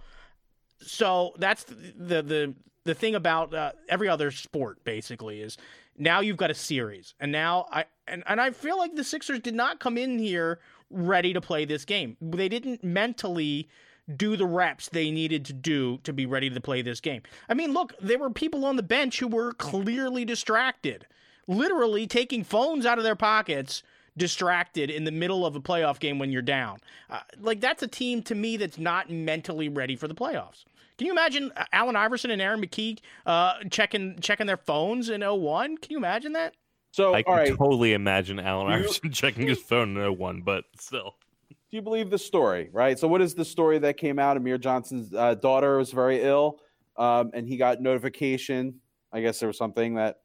[0.82, 5.58] So that's the the the thing about uh, every other sport basically is
[5.98, 9.40] now you've got a series, and now I and, and I feel like the Sixers
[9.40, 12.18] did not come in here ready to play this game.
[12.22, 13.70] They didn't mentally
[14.18, 17.22] do the reps they needed to do to be ready to play this game.
[17.48, 21.06] I mean, look, there were people on the bench who were clearly distracted,
[21.48, 23.84] literally taking phones out of their pockets,
[24.18, 26.80] distracted in the middle of a playoff game when you're down.
[27.10, 30.66] Uh, like, that's a team to me that's not mentally ready for the playoffs.
[30.98, 35.22] Can you imagine uh, Allen Iverson and Aaron McKie uh, checking checking their phones in
[35.22, 35.78] 01?
[35.78, 36.54] Can you imagine that?
[36.92, 37.58] So, I can all right.
[37.58, 41.16] totally imagine Allen You- Iverson checking his phone in 01, but still.
[41.50, 43.00] do you believe the story, right?
[43.00, 44.36] So, what is the story that came out?
[44.38, 46.60] Amir Johnson's uh, daughter was very ill,
[46.98, 48.76] um, and he got notification.
[49.14, 50.18] I guess there was something that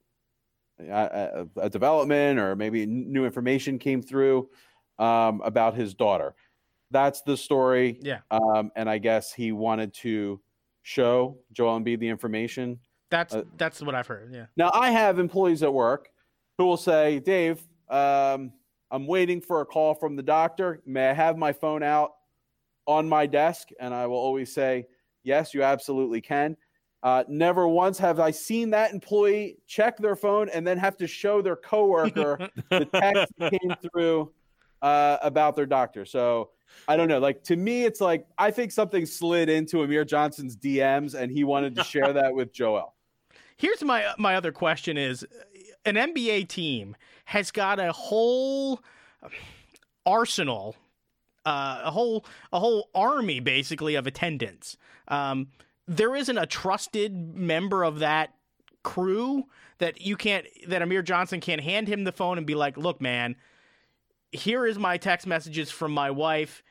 [0.78, 4.48] a, a development or maybe new information came through
[4.98, 6.34] um, about his daughter.
[6.90, 7.98] That's the story.
[8.02, 8.20] Yeah.
[8.30, 10.40] Um, and I guess he wanted to
[10.82, 12.78] show Joel Embiid the information.
[13.10, 14.32] That's Uh, that's what I've heard.
[14.32, 14.46] Yeah.
[14.56, 16.10] Now, I have employees at work
[16.58, 18.52] who will say, Dave, um,
[18.90, 20.80] I'm waiting for a call from the doctor.
[20.86, 22.12] May I have my phone out
[22.86, 23.70] on my desk?
[23.80, 24.86] And I will always say,
[25.24, 26.56] Yes, you absolutely can.
[27.02, 31.06] Uh, never once have I seen that employee check their phone and then have to
[31.06, 34.32] show their coworker the text that came through
[34.82, 36.04] uh, about their doctor.
[36.04, 36.50] So
[36.88, 37.18] I don't know.
[37.18, 41.44] Like to me, it's like I think something slid into Amir Johnson's DMs and he
[41.44, 42.94] wanted to share that with Joel.
[43.56, 45.24] Here's my my other question: Is
[45.85, 48.80] an NBA team has got a whole
[50.04, 50.76] arsenal,
[51.44, 54.76] uh, a whole a whole army basically of attendants.
[55.09, 55.48] Um,
[55.87, 58.35] there isn't a trusted member of that
[58.83, 59.44] crew
[59.79, 63.01] that you can't that Amir Johnson can't hand him the phone and be like, "Look,
[63.01, 63.37] man,
[64.33, 66.62] here is my text messages from my wife."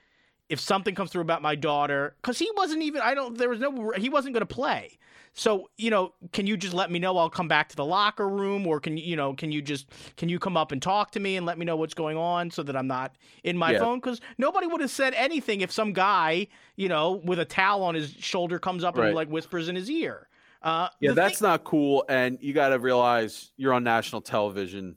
[0.50, 3.60] If something comes through about my daughter, because he wasn't even, I don't, there was
[3.60, 4.98] no, he wasn't going to play.
[5.38, 7.18] So, you know, can you just let me know?
[7.18, 9.88] I'll come back to the locker room, or can you, you know, can you just,
[10.18, 12.52] can you come up and talk to me and let me know what's going on
[12.52, 13.80] so that I'm not in my Yeah.
[13.80, 13.98] phone?
[14.00, 17.96] Because nobody would have said anything if some guy, you know, with a towel on
[17.96, 19.08] his shoulder comes up Right.
[19.08, 20.30] and like whispers in his ear.
[20.62, 22.06] Uh, Yeah, that's thing- not cool.
[22.08, 24.96] And you got to realize you're on national television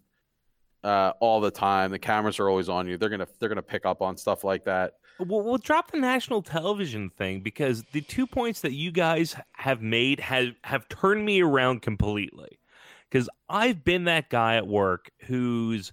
[0.84, 1.90] uh, all the time.
[1.90, 2.96] The cameras are always on you.
[2.96, 4.94] They're gonna they're gonna pick up on stuff like that.
[5.18, 9.83] We'll, we'll drop the national television thing because the two points that you guys have
[9.83, 12.61] made have have turned me around completely.
[13.11, 15.92] Because I've been that guy at work whose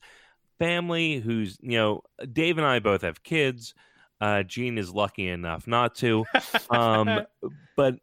[0.59, 3.73] family, who's you know, Dave and I both have kids.
[4.21, 6.25] Uh, Gene is lucky enough not to,
[6.69, 7.21] um,
[7.75, 7.95] but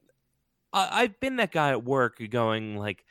[0.73, 3.05] I, I've been that guy at work going like,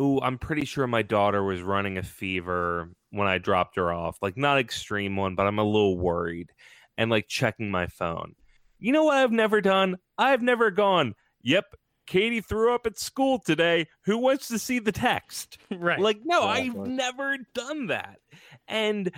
[0.00, 4.18] "Ooh, I'm pretty sure my daughter was running a fever when I dropped her off.
[4.20, 6.50] Like, not extreme one, but I'm a little worried."
[6.96, 8.34] And like checking my phone.
[8.78, 9.96] You know what I've never done?
[10.18, 11.64] I've never gone, yep,
[12.06, 13.86] Katie threw up at school today.
[14.04, 15.58] Who wants to see the text?
[15.70, 15.98] right.
[15.98, 18.18] Like, no, Right, I've never done that.
[18.68, 19.10] And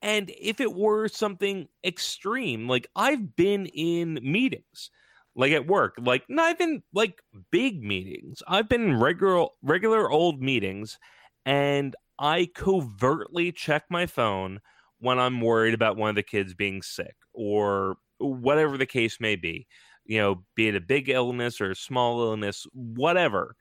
[0.00, 4.90] and if it were something extreme, like I've been in meetings,
[5.34, 8.42] like at work, like not even like big meetings.
[8.46, 10.98] I've been in regular regular old meetings
[11.44, 14.60] and I covertly check my phone
[14.98, 19.36] when I'm worried about one of the kids being sick or whatever the case may
[19.36, 19.66] be.
[20.04, 23.56] You know, be it a big illness or a small illness, whatever.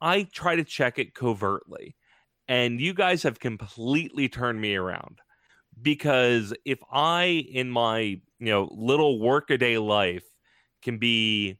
[0.00, 1.96] I try to check it covertly.
[2.48, 5.20] And you guys have completely turned me around
[5.80, 10.24] because if I, in my you know little workaday life,
[10.82, 11.58] can be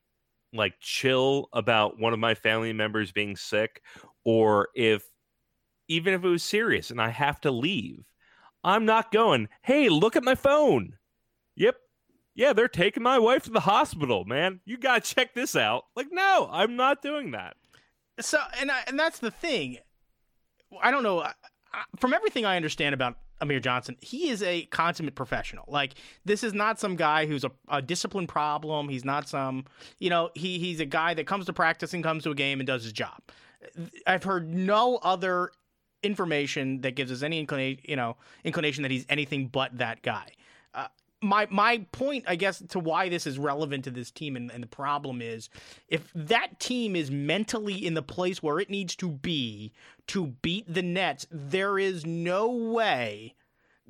[0.53, 3.83] like chill about one of my family members being sick,
[4.25, 5.05] or if
[5.89, 8.05] even if it was serious and I have to leave,
[8.63, 9.49] I'm not going.
[9.63, 10.97] Hey, look at my phone.
[11.57, 11.77] Yep.
[12.35, 14.61] Yeah, they're taking my wife to the hospital, man.
[14.65, 15.85] You got to check this out.
[15.97, 17.57] Like, no, I'm not doing that.
[18.21, 19.79] So, and I, and that's the thing.
[20.83, 21.21] I don't know.
[21.21, 21.35] I-
[21.73, 25.65] I- From everything I understand about Amir Johnson, he is a consummate professional.
[25.69, 25.95] Like
[26.25, 28.89] this is not some guy who's a, a discipline problem.
[28.89, 29.65] He's not some,
[29.99, 32.61] you know, he he's a guy that comes to practice and comes to a game
[32.61, 33.23] and does his job.
[34.07, 35.53] I've heard no other
[36.03, 40.27] information that gives us any inclination, you know, inclination that he's anything but that guy.
[40.75, 40.87] Uh,
[41.21, 44.63] my my point, I guess, to why this is relevant to this team and, and
[44.63, 45.51] the problem is
[45.89, 49.73] if that team is mentally in the place where it needs to be
[50.09, 53.35] to beat the Nets, there is no way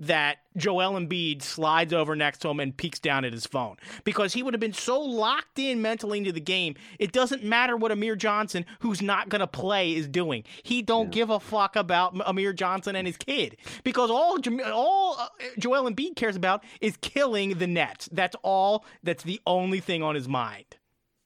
[0.00, 4.32] that Joel Embiid slides over next to him and peeks down at his phone because
[4.32, 6.74] he would have been so locked in mentally into the game.
[6.98, 10.44] It doesn't matter what Amir Johnson, who's not going to play, is doing.
[10.62, 15.16] He don't give a fuck about Amir Johnson and his kid because all Jam- all
[15.18, 18.08] uh, Joel Embiid cares about is killing the Nets.
[18.10, 18.84] That's all.
[19.02, 20.78] That's the only thing on his mind.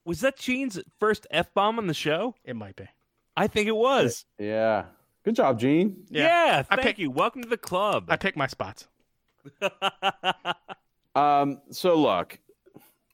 [0.04, 2.34] Was that Gene's first f bomb on the show?
[2.44, 2.88] It might be.
[3.36, 4.24] I think it was.
[4.38, 4.84] Yeah.
[5.24, 6.04] Good job, Gene.
[6.10, 6.62] Yeah, Yeah.
[6.70, 7.10] I thank pick- you.
[7.10, 8.06] Welcome to the club.
[8.08, 8.86] I pick my spots.
[11.16, 12.40] Um, so look,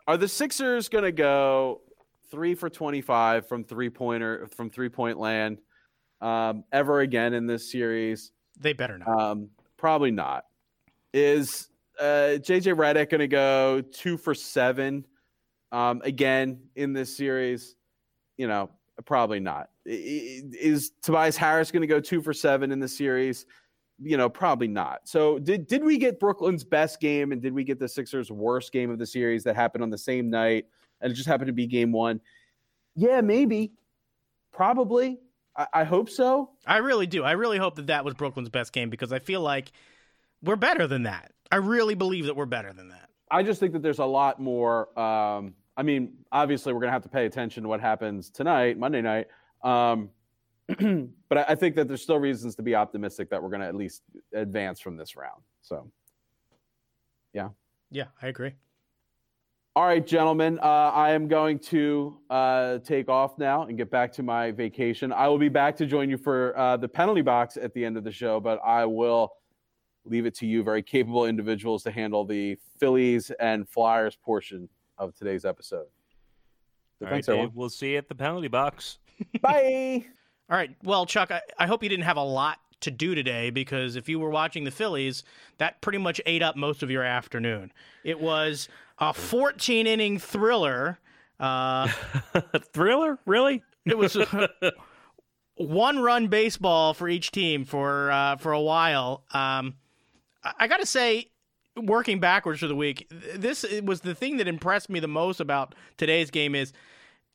[0.07, 1.83] are the Sixers gonna go
[2.31, 5.59] three for twenty-five from three pointer from three point land
[6.23, 8.33] um, ever again in this series?
[8.59, 9.07] They better not.
[9.09, 10.47] Um, probably not.
[11.13, 11.69] Is
[12.01, 15.05] uh, JJ Redick gonna go two for seven
[15.71, 17.77] um, again in this series?
[18.39, 18.71] You know,
[19.05, 19.71] probably not.
[19.85, 23.47] Is Tobias Harris gonna go two for seven in the series?
[24.03, 25.01] you know, probably not.
[25.05, 28.73] So did did we get Brooklyn's best game and did we get the Sixers' worst
[28.73, 30.67] game of the series that happened on the same night
[31.01, 32.21] and it just happened to be game one?
[32.97, 33.73] Yeah, maybe.
[34.53, 35.21] Probably.
[35.57, 36.51] I, I hope so.
[36.67, 37.25] I really do.
[37.25, 39.71] I really hope that that was Brooklyn's best game because I feel like
[40.43, 41.33] we're better than that.
[41.53, 43.11] I really believe that we're better than that.
[43.31, 44.99] I just think that there's a lot more.
[44.99, 48.79] Um, I mean, obviously, we're going to have to pay attention to what happens tonight,
[48.79, 49.29] Monday night.
[49.65, 50.11] Um,
[51.31, 53.75] but I, think that there's still reasons to be optimistic that we're going to at
[53.75, 54.03] least
[54.35, 55.41] advance from this round.
[55.63, 55.91] So,
[57.33, 57.49] yeah.
[57.91, 58.53] Yeah, I agree.
[59.75, 64.13] all right, gentlemen, uh, I am going to uh, take off now and get back
[64.13, 65.15] to my vacation.
[65.15, 67.97] I will be back to join you for uh, the penalty box at the end
[67.97, 69.33] of the show, but I will
[70.05, 74.69] leave it to you, very capable individuals, to handle the Phillies and Flyers portion
[75.01, 75.87] of today's episode.
[76.99, 77.53] So All right, thanks, Dave, everyone.
[77.55, 78.99] we'll see you at the penalty box.
[79.41, 80.05] Bye.
[80.51, 80.71] All right.
[80.85, 84.09] Well, Chuck, I, I hope you didn't have a lot to do today because if
[84.09, 85.23] you were watching the Phillies,
[85.59, 87.73] that pretty much ate up most of your afternoon.
[88.05, 90.99] It was a 14 inning thriller.
[91.39, 91.89] Uh,
[92.73, 93.19] Thriller?
[93.27, 93.63] Really?
[93.87, 94.17] it was
[95.55, 99.25] one run baseball for each team for uh, for a while.
[99.33, 99.75] Um,
[100.45, 101.31] I, I got to say,
[101.87, 105.75] working backwards for the week, this was the thing that impressed me the most about
[105.97, 106.73] today's game is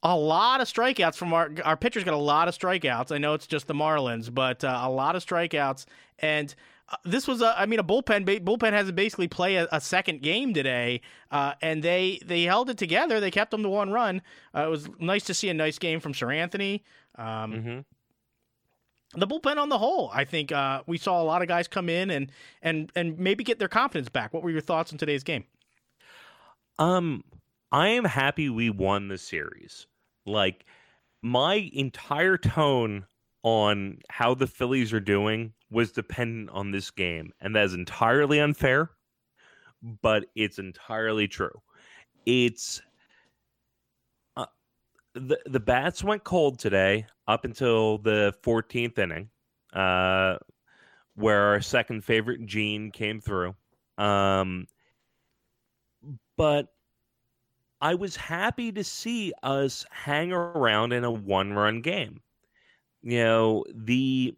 [0.04, 3.12] a lot of strikeouts from our our pitchers got a lot of strikeouts.
[3.12, 5.86] I know it's just the Marlins, but uh, a lot of strikeouts
[6.20, 6.54] and.
[6.88, 8.28] Uh, this was a, I mean, a bullpen.
[8.42, 12.70] Bullpen has to basically play a, a second game today, uh, and they they held
[12.70, 13.20] it together.
[13.20, 14.22] They kept them to one run.
[14.56, 16.82] Uh, it was nice to see a nice game from Seranthony.
[17.16, 17.80] Um, Mm-hmm.
[19.18, 21.90] The bullpen on the whole, I think uh, we saw a lot of guys come
[21.90, 24.34] in and and and maybe get their confidence back.
[24.34, 25.46] What were your thoughts on today's game?
[26.78, 27.24] Um,
[27.72, 29.88] I am happy we won the series.
[30.26, 30.66] Like
[31.22, 33.06] my entire tone
[33.44, 38.40] on how the Phillies are doing was dependent on this game, and that is entirely
[38.40, 38.92] unfair,
[40.02, 41.62] but it's entirely true.
[42.26, 42.82] It's
[44.36, 44.48] uh,
[45.14, 49.30] the the bats went cold today up until the 14th inning,
[49.74, 50.38] uh,
[51.16, 53.56] where our second favorite Gene came through.
[53.98, 54.68] Um,
[56.38, 56.68] but
[57.82, 62.22] I was happy to see us hang around in a one-run game.
[63.04, 64.36] You know, the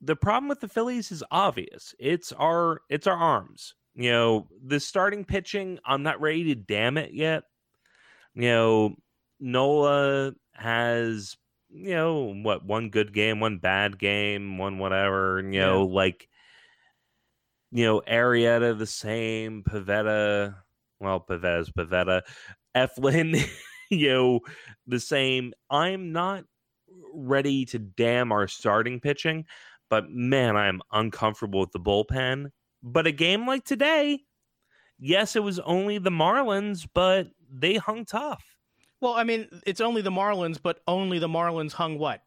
[0.00, 1.94] the problem with the Phillies is obvious.
[1.98, 3.74] It's our it's our arms.
[3.94, 7.44] You know, the starting pitching, I'm not ready to damn it yet.
[8.34, 8.96] You know,
[9.38, 11.36] Nola has,
[11.74, 16.28] you know, what, one good game, one bad game, one whatever, you know, like
[17.74, 20.54] you know, Arrieta the same, Pivetta,
[21.00, 22.22] well, Pivetta's Pivetta,
[22.76, 23.44] Eflin,
[23.90, 24.40] you know,
[24.86, 25.52] the same.
[25.68, 26.44] I'm not
[27.12, 29.44] ready to damn our starting pitching,
[29.90, 32.50] but man, I am uncomfortable with the bullpen.
[32.80, 34.20] But a game like today,
[35.00, 38.53] yes, it was only the Marlins, but they hung tough.
[39.04, 42.22] Well, I mean, it's only the Marlins, but only the Marlins hung what,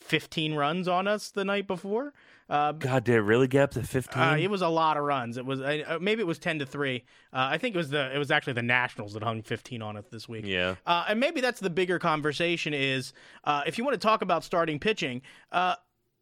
[0.00, 2.14] fifteen runs on us the night before.
[2.48, 4.22] Uh, God, did it really get up to 15?
[4.22, 5.36] Uh, it was a lot of runs.
[5.36, 7.04] It was uh, maybe it was ten to three.
[7.34, 9.98] Uh, I think it was the it was actually the Nationals that hung fifteen on
[9.98, 10.46] us this week.
[10.46, 10.76] yeah.
[10.86, 13.12] Uh, and maybe that's the bigger conversation is
[13.44, 15.20] uh, if you want to talk about starting pitching,
[15.52, 15.74] uh,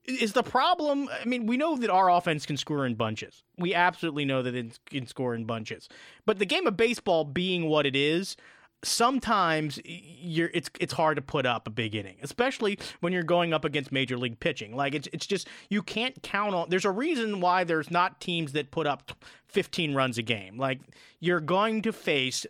[0.07, 1.09] is the problem?
[1.23, 3.45] I mean, we know that our offense can score in bunches.
[3.59, 5.89] We absolutely know that it can score in bunches.
[6.27, 8.37] But the game of baseball being what it is,
[8.85, 13.53] sometimes you're it's it's hard to put up a big inning, especially when you're going
[13.53, 14.77] up against major league pitching.
[14.77, 16.71] Like it's it's just you can't count on.
[16.71, 19.13] There's a reason why there's not teams that put up
[19.49, 20.59] 15 runs a game.
[20.59, 20.81] Like
[21.21, 22.47] you're going to face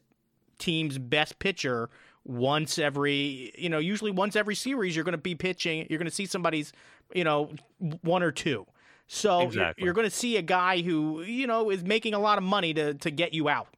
[0.59, 1.91] team's best pitcher
[2.27, 6.09] once every you know usually once every series you're going to be pitching you're going
[6.09, 6.73] to see somebody's
[7.13, 7.51] you know
[8.01, 8.65] one or two
[9.07, 9.85] so you're- Exactly.
[9.85, 12.73] you're, going to see a guy who you know is making a lot of money
[12.73, 13.69] to to get you out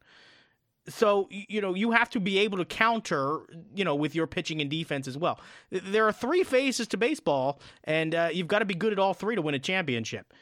[0.89, 3.41] so you know you have to be able to counter
[3.75, 5.39] you know with your pitching and defense as well.
[5.71, 9.13] There are three phases to baseball and uh, you've got to be good at all
[9.13, 10.33] three to win a championship.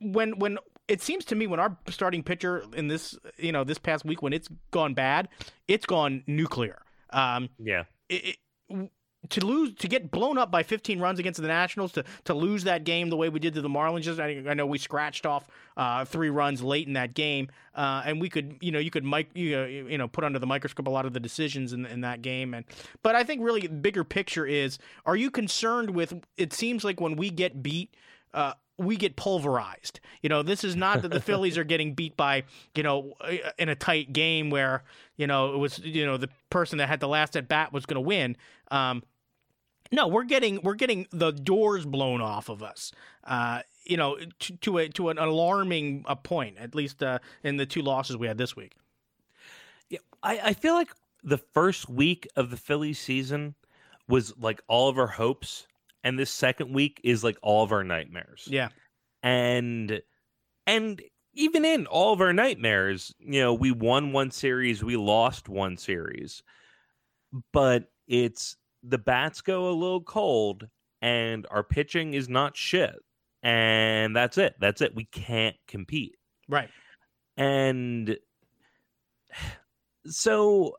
[0.00, 3.78] When when it seems to me when our starting pitcher in this you know this
[3.78, 5.28] past week when it's gone bad
[5.68, 6.80] it's gone nuclear.
[7.10, 7.84] Um, yeah.
[8.08, 8.36] It,
[8.68, 8.90] it,
[9.30, 12.64] to lose to get blown up by 15 runs against the Nationals to to lose
[12.64, 15.46] that game the way we did to the Marlins I, I know we scratched off
[15.76, 19.04] uh, three runs late in that game uh, and we could you know you could
[19.04, 21.86] mic you know, you know put under the microscope a lot of the decisions in,
[21.86, 22.64] in that game and
[23.02, 27.16] but I think really bigger picture is are you concerned with it seems like when
[27.16, 27.94] we get beat
[28.32, 30.00] uh, we get pulverized.
[30.22, 32.44] You know, this is not that the Phillies are getting beat by,
[32.74, 33.14] you know,
[33.58, 34.82] in a tight game where,
[35.16, 37.86] you know, it was, you know, the person that had the last at bat was
[37.86, 38.36] going to win.
[38.70, 39.02] Um,
[39.92, 42.92] no, we're getting we're getting the doors blown off of us.
[43.24, 47.56] Uh, you know, to, to a to an alarming uh, point, at least uh, in
[47.56, 48.74] the two losses we had this week.
[49.90, 50.90] Yeah, I, I feel like
[51.22, 53.54] the first week of the Phillies season
[54.08, 55.66] was like all of our hopes,
[56.02, 58.48] and this second week is like all of our nightmares.
[58.50, 58.68] Yeah,
[59.22, 60.00] and
[60.66, 61.02] and
[61.34, 65.76] even in all of our nightmares, you know, we won one series, we lost one
[65.76, 66.42] series,
[67.52, 68.56] but it's
[68.86, 70.68] the bats go a little cold
[71.02, 72.96] and our pitching is not shit.
[73.42, 74.54] And that's it.
[74.58, 74.94] That's it.
[74.94, 76.16] We can't compete.
[76.48, 76.70] Right.
[77.36, 78.16] And
[80.06, 80.76] so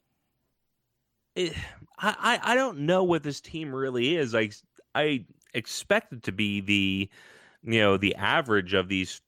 [1.35, 1.53] eh, it,
[1.97, 4.35] I, I don't know what this team really is.
[4.35, 4.49] I
[4.93, 7.09] I expect it to be the
[7.63, 9.21] you know the average of these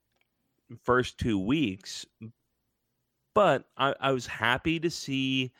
[0.83, 2.05] first two weeks,
[3.33, 5.53] but I, I was happy to see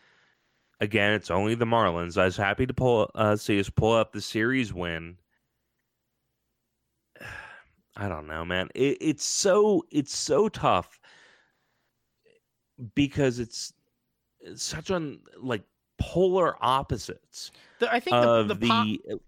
[0.79, 2.17] again, it's only the Marlins.
[2.17, 5.17] I was happy to pull uh, see us pull up the series win.
[7.95, 8.69] I don't know, man.
[8.75, 10.99] It, it's so it's so tough
[12.93, 13.73] because it's,
[14.39, 15.63] it's such on like
[15.97, 17.51] polar opposites.
[17.79, 19.19] The, I think the, the, the po-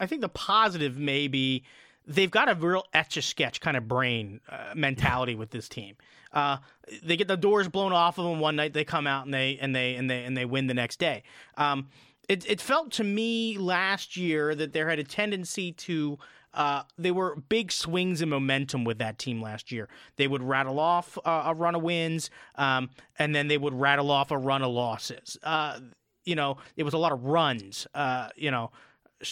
[0.00, 1.64] I think the positive may be
[2.06, 5.96] they've got a real etch a sketch kind of brain uh, mentality with this team.
[6.36, 6.58] Uh,
[7.02, 9.56] they get the doors blown off of them one night, they come out and they
[9.58, 11.22] and they and they and they win the next day.
[11.56, 11.88] Um,
[12.28, 16.18] it, it felt to me last year that there had a tendency to
[16.52, 19.88] uh, they were big swings in momentum with that team last year.
[20.16, 24.10] They would rattle off uh, a run of wins, um, and then they would rattle
[24.10, 25.38] off a run of losses.
[25.42, 25.80] Uh,
[26.26, 27.86] you know, it was a lot of runs.
[27.94, 28.72] Uh, you know,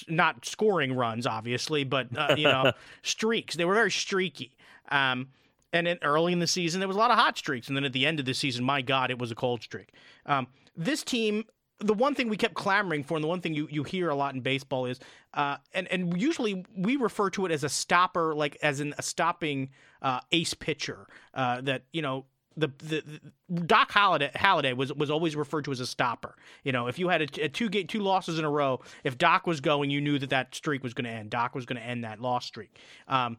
[0.09, 3.57] not scoring runs, obviously, but uh, you know, streaks.
[3.57, 4.57] They were very streaky.
[4.91, 5.29] Um,
[5.75, 7.85] and then early in the season, there was a lot of hot streaks, and then
[7.85, 9.93] at the end of the season, my God, it was a cold streak.
[10.25, 10.47] Um,
[10.77, 11.45] this team,
[11.81, 14.15] the one thing we kept clamoring for, and the one thing you, you hear a
[14.15, 15.01] lot in baseball is,
[15.35, 19.03] uh, and and usually we refer to it as a stopper, like as in a
[19.03, 19.71] stopping
[20.01, 21.09] uh, ace pitcher.
[21.35, 22.25] Uh, that you know
[22.57, 23.03] the, the,
[23.49, 26.37] the, Doc Halladay, Halladay was was always referred to as a stopper.
[26.63, 29.19] You know, if you had a, a two get two losses in a row, if
[29.19, 31.31] Doc was going, you knew that that streak was going to end.
[31.31, 32.79] Doc was going to end that loss streak.
[33.09, 33.39] Um,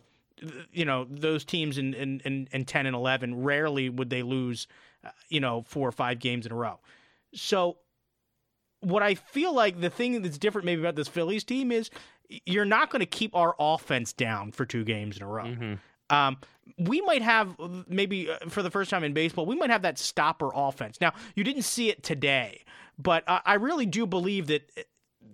[0.72, 4.68] you know, those teams in, in, in, in, 10 and 11, rarely would they lose,
[5.04, 6.80] uh, you know, four or five games in a row.
[7.34, 7.78] So,
[8.82, 11.90] what I feel like the thing that's different maybe about this Phillies team is
[12.46, 15.46] you're not going to keep our offense down for two games in a row.
[15.46, 15.74] Mm-hmm.
[16.16, 16.38] Um,
[16.78, 17.56] we might have
[17.88, 21.00] maybe uh, for the first time in baseball, we might have that stopper offense.
[21.02, 22.64] Now, you didn't see it today,
[22.98, 24.82] but I really do believe that uh,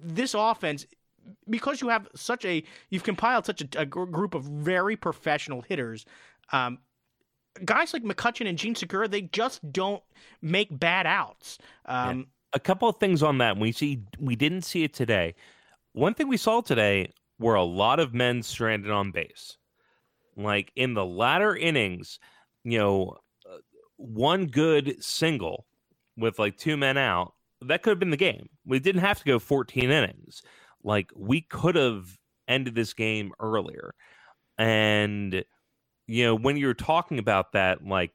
[0.04, 0.86] this offense,
[1.50, 6.06] because you have such a, you've compiled such a, a group of very professional hitters.
[6.52, 6.80] Um,
[7.66, 10.04] guys like McCutchen and Jean Segura, they just don't
[10.42, 11.58] make bad outs.
[11.86, 12.26] Um, yeah.
[12.54, 13.58] A couple of things on that.
[13.58, 15.36] We see we didn't see it today.
[15.94, 19.58] One thing we saw today were a lot of men stranded on base.
[20.36, 22.20] Like in the latter innings,
[22.64, 23.18] you know,
[23.50, 23.58] uh,
[23.98, 25.66] one good single
[26.18, 28.50] with like two men out, that could have been the game.
[28.66, 30.42] We didn't have to go 14 innings.
[30.84, 32.06] Like we could have
[32.48, 33.94] ended this game earlier.
[34.58, 35.44] And
[36.08, 38.12] you know, when you're talking about that like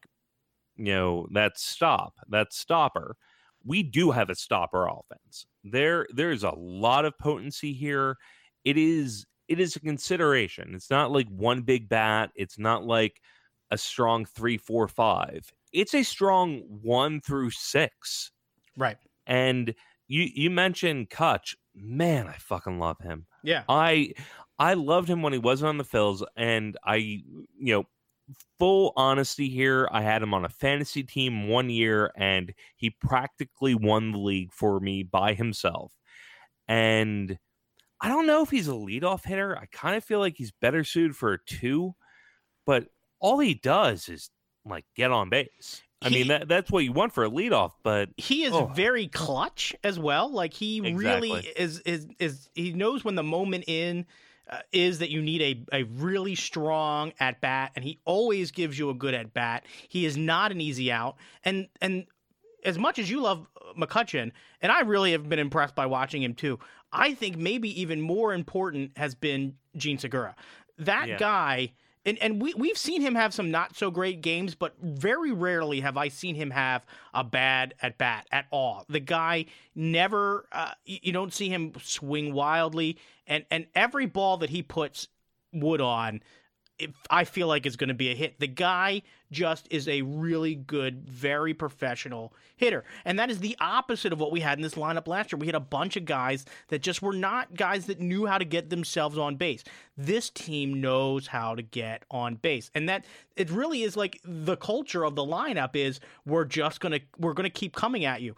[0.77, 3.17] you know, that stop, that stopper,
[3.65, 5.47] we do have a stopper offense.
[5.65, 8.17] There there's a lot of potency here.
[8.65, 10.75] It is it is a consideration.
[10.75, 12.31] It's not like one big bat.
[12.35, 13.21] It's not like
[13.71, 15.51] a strong three, four, five.
[15.73, 18.31] It's a strong one through six.
[18.77, 18.97] Right.
[19.27, 19.75] And
[20.09, 21.55] you you mentioned Kutch.
[21.77, 23.27] Man, I fucking love him.
[23.43, 23.65] Yeah.
[23.69, 24.15] I
[24.59, 27.87] I loved him when he wasn't on the Phils, and I you know
[28.59, 33.75] full honesty here, I had him on a fantasy team one year, and he practically
[33.75, 35.93] won the league for me by himself.
[36.67, 37.39] And
[38.01, 39.57] I don't know if he's a leadoff hitter.
[39.57, 41.95] I kind of feel like he's better suited for a two,
[42.65, 42.87] but
[43.21, 44.31] all he does is
[44.65, 45.83] like get on base.
[46.03, 48.67] I mean that that's what you want for a leadoff, but he is oh.
[48.67, 50.31] very clutch as well.
[50.31, 51.31] Like he exactly.
[51.31, 54.07] really is is is he knows when the moment in
[54.49, 58.79] uh, is that you need a, a really strong at bat, and he always gives
[58.79, 59.65] you a good at bat.
[59.89, 62.07] He is not an easy out, and and
[62.63, 63.47] as much as you love
[63.79, 66.59] McCutchen, and I really have been impressed by watching him too.
[66.93, 70.35] I think maybe even more important has been Jean Segura.
[70.79, 71.17] That Yeah.
[71.17, 71.73] guy,
[72.07, 75.81] and, and we, we've seen him have some not so great games, but very rarely
[75.81, 78.85] have I seen him have a bad at bat at all.
[78.89, 82.97] The guy never, uh, you, don't see him swing wildly,
[83.27, 85.09] and, and every ball that he puts
[85.53, 86.23] wood on,
[86.79, 88.39] it, I feel like it's going to be a hit.
[88.39, 92.85] The guy just is a really good, very professional hitter.
[93.05, 95.39] And that is the opposite of what we had in this lineup last year.
[95.39, 98.45] We had a bunch of guys that just were not guys that knew how to
[98.45, 99.65] get themselves on base.
[99.97, 102.71] This team knows how to get on base.
[102.75, 103.05] And that
[103.37, 107.35] it really is like the culture of the lineup is we're just going to we're
[107.35, 108.35] going to keep coming at you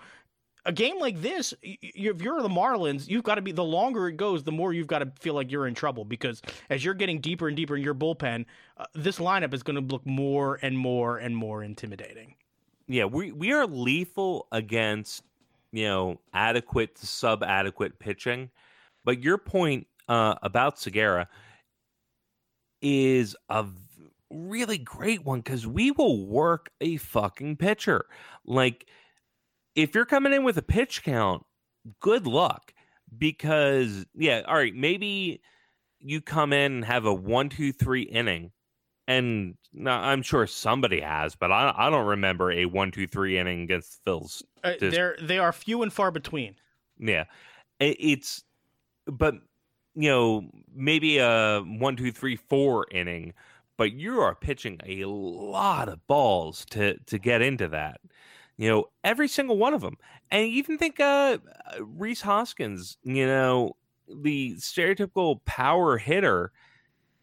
[0.68, 4.18] a game like this, if you're the Marlins, you've got to be the longer it
[4.18, 7.22] goes, the more you've got to feel like you're in trouble because as you're getting
[7.22, 8.44] deeper and deeper in your bullpen,
[8.76, 12.34] uh, this lineup is going to look more and more and more intimidating.
[12.86, 15.22] Yeah, we we are lethal against
[15.72, 18.50] you know adequate to sub adequate pitching,
[19.06, 21.28] but your point uh, about Segura
[22.82, 23.64] is a
[24.30, 28.04] really great one because we will work a fucking pitcher.
[28.44, 28.86] Like
[29.78, 31.44] if you're coming in with a pitch count,
[32.00, 32.72] good luck
[33.16, 35.40] because yeah, all right, maybe
[36.00, 38.52] you come in and have a one two three inning
[39.08, 43.38] and now I'm sure somebody has, but I, I don't remember a one, two, three
[43.38, 44.42] inning against the Phils.
[44.62, 46.56] Uh, they're they are few and far between.
[46.98, 47.24] Yeah,
[47.80, 48.44] it, it's,
[49.06, 49.34] but
[49.94, 53.32] you know, maybe a one, two, three, four inning,
[53.78, 58.00] but you are pitching a lot of balls to to get into that.
[58.58, 59.96] You know, every single one of them,
[60.30, 61.38] and even think uh,
[61.80, 62.98] Rhys Hoskins.
[63.04, 63.76] You know,
[64.08, 66.52] the stereotypical power hitter.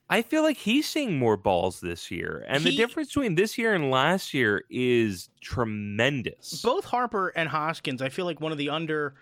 [0.10, 3.74] I feel like he's seeing more balls this year, and the difference between this year
[3.74, 6.62] and last year is tremendous.
[6.62, 9.16] Both Harper and Hoskins, I feel like one of the under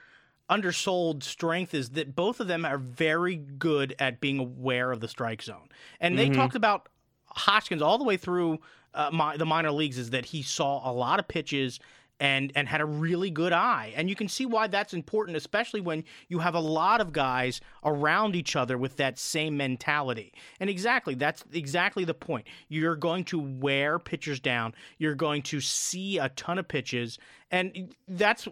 [0.49, 5.07] undersold strength is that both of them are very good at being aware of the
[5.07, 5.70] strike zone.
[6.01, 6.36] And they Mhm.
[6.36, 6.89] talked about
[7.28, 8.59] Hoskins all the way through
[8.93, 11.80] uh, mi- the minor leagues is that he saw a lot of pitches
[12.24, 13.91] and and had a really good eye.
[13.97, 17.59] And you can see why that's important especially when you have a lot of guys
[17.84, 20.34] around each other with that same mentality.
[20.61, 22.47] And exactly, that's exactly the point.
[22.69, 24.74] You're going to wear pitchers down.
[24.97, 27.19] You're going to see a ton of pitches
[27.51, 28.47] and that's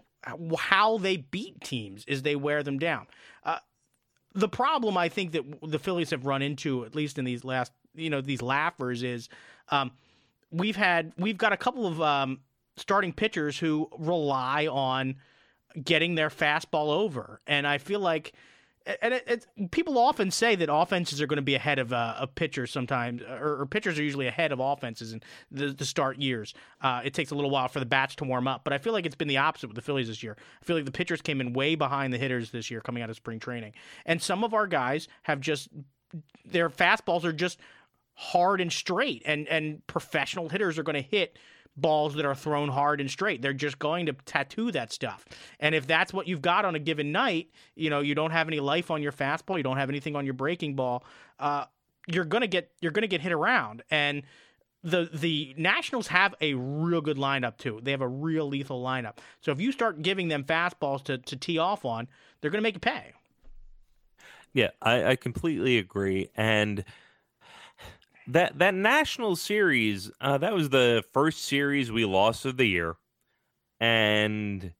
[0.56, 3.06] how they beat teams is they wear them down.
[3.42, 3.58] Uh,
[4.34, 7.72] the problem I think that the Phillies have run into, at least in these last,
[7.94, 9.30] you know, these laughers, is
[9.70, 9.92] um,
[10.50, 12.40] we've had we've got a couple of um,
[12.76, 15.16] starting pitchers who rely on
[15.82, 18.32] getting their fastball over, and I feel like.
[19.00, 22.34] And it, people often say that offenses are going to be ahead of uh, of
[22.34, 26.52] pitchers sometimes, or, or pitchers are usually ahead of offenses in the, the start years.
[26.80, 28.92] Uh, it takes a little while for the bats to warm up, but I feel
[28.92, 30.36] like it's been the opposite with the Phillies this year.
[30.60, 33.10] I feel like the pitchers came in way behind the hitters this year coming out
[33.10, 35.68] of spring training, and some of our guys have just
[36.44, 37.60] their fastballs are just
[38.14, 41.38] hard and straight, and and professional hitters are going to hit
[41.76, 43.42] balls that are thrown hard and straight.
[43.42, 45.24] They're just going to tattoo that stuff.
[45.58, 48.48] And if that's what you've got on a given night, you know, you don't have
[48.48, 51.04] any life on your fastball, you don't have anything on your breaking ball,
[51.38, 51.64] uh,
[52.06, 53.82] you're gonna get you're gonna get hit around.
[53.90, 54.22] And
[54.82, 57.80] the the Nationals have a real good lineup too.
[57.82, 59.18] They have a real lethal lineup.
[59.40, 62.08] So if you start giving them fastballs to, to tee off on,
[62.40, 63.12] they're gonna make you pay.
[64.52, 66.28] Yeah, I, I completely agree.
[66.36, 66.84] And
[68.28, 72.96] that that national series, uh, that was the first series we lost of the year,
[73.80, 74.72] and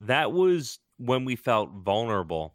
[0.00, 2.54] that was when we felt vulnerable.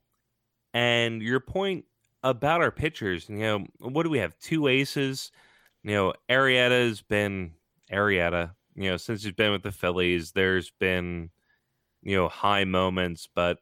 [0.73, 1.85] And your point
[2.23, 4.37] about our pitchers, you know, what do we have?
[4.39, 5.31] Two aces.
[5.83, 7.53] You know, Arrieta's been
[7.91, 8.51] Arrieta.
[8.75, 11.29] You know, since he's been with the Phillies, there's been
[12.03, 13.59] you know high moments, but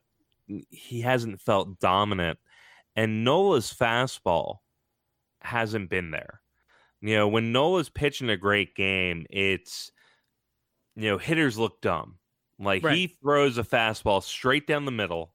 [0.70, 2.40] he hasn't felt dominant
[2.96, 4.58] and Nola's fastball
[5.42, 6.42] hasn't been there.
[7.06, 9.92] You know, when Nola's pitching a great game, it's
[10.96, 12.18] you know, hitters look dumb.
[12.60, 15.34] Like he throws a fastball straight down the middle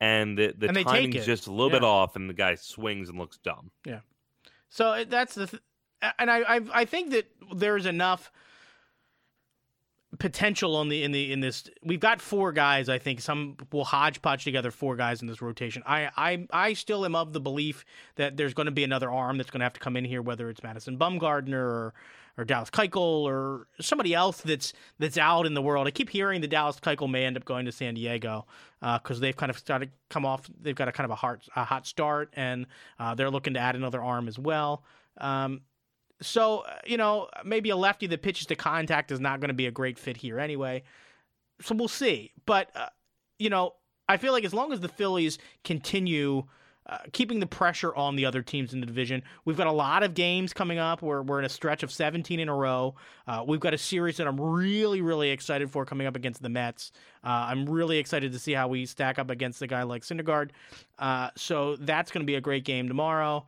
[0.00, 3.18] and the, the And timing's just a little bit off and the guy swings and
[3.18, 3.70] looks dumb.
[3.86, 4.00] Yeah.
[4.68, 5.62] So it- that's the, th-
[6.18, 8.30] and I, I I think that there's enough
[10.18, 11.64] potential on the in the in this.
[11.82, 12.88] We've got four guys.
[12.88, 15.82] I think some will hodgepodge together four guys in this rotation.
[15.86, 17.84] I I I still am of the belief
[18.16, 20.22] that there's going to be another arm that's going to have to come in here,
[20.22, 21.94] whether it's Madison Bumgarner or
[22.36, 25.86] or Dallas Keuchel or somebody else that's that's out in the world.
[25.86, 28.46] I keep hearing the Dallas Keuchel may end up going to San Diego
[28.80, 30.48] because they've kind of started come off.
[30.60, 32.66] They've got a kind of a hot a hot start, and
[32.98, 34.84] uh, they're looking to add another arm as well.
[35.18, 35.60] Um,
[36.20, 39.54] so uh, you know maybe a lefty that pitches to contact is not going to
[39.54, 40.82] be a great fit here anyway.
[41.60, 42.32] so we'll see.
[42.46, 42.88] But uh,
[43.38, 43.74] you know,
[44.08, 46.44] I feel like as long as the Phillies continue
[46.86, 49.22] uh, keeping the pressure on the other teams in the division.
[49.46, 51.00] We've got a lot of games coming up.
[51.00, 52.94] We're, we're in a stretch of 17 in a row.
[53.26, 56.50] Uh, we've got a series that I'm really, really excited for coming up against the
[56.50, 56.92] Mets.
[57.24, 60.50] Uh, I'm really excited to see how we stack up against a guy like Syndergaard.
[60.98, 63.46] Uh, so that's going to be a great game tomorrow.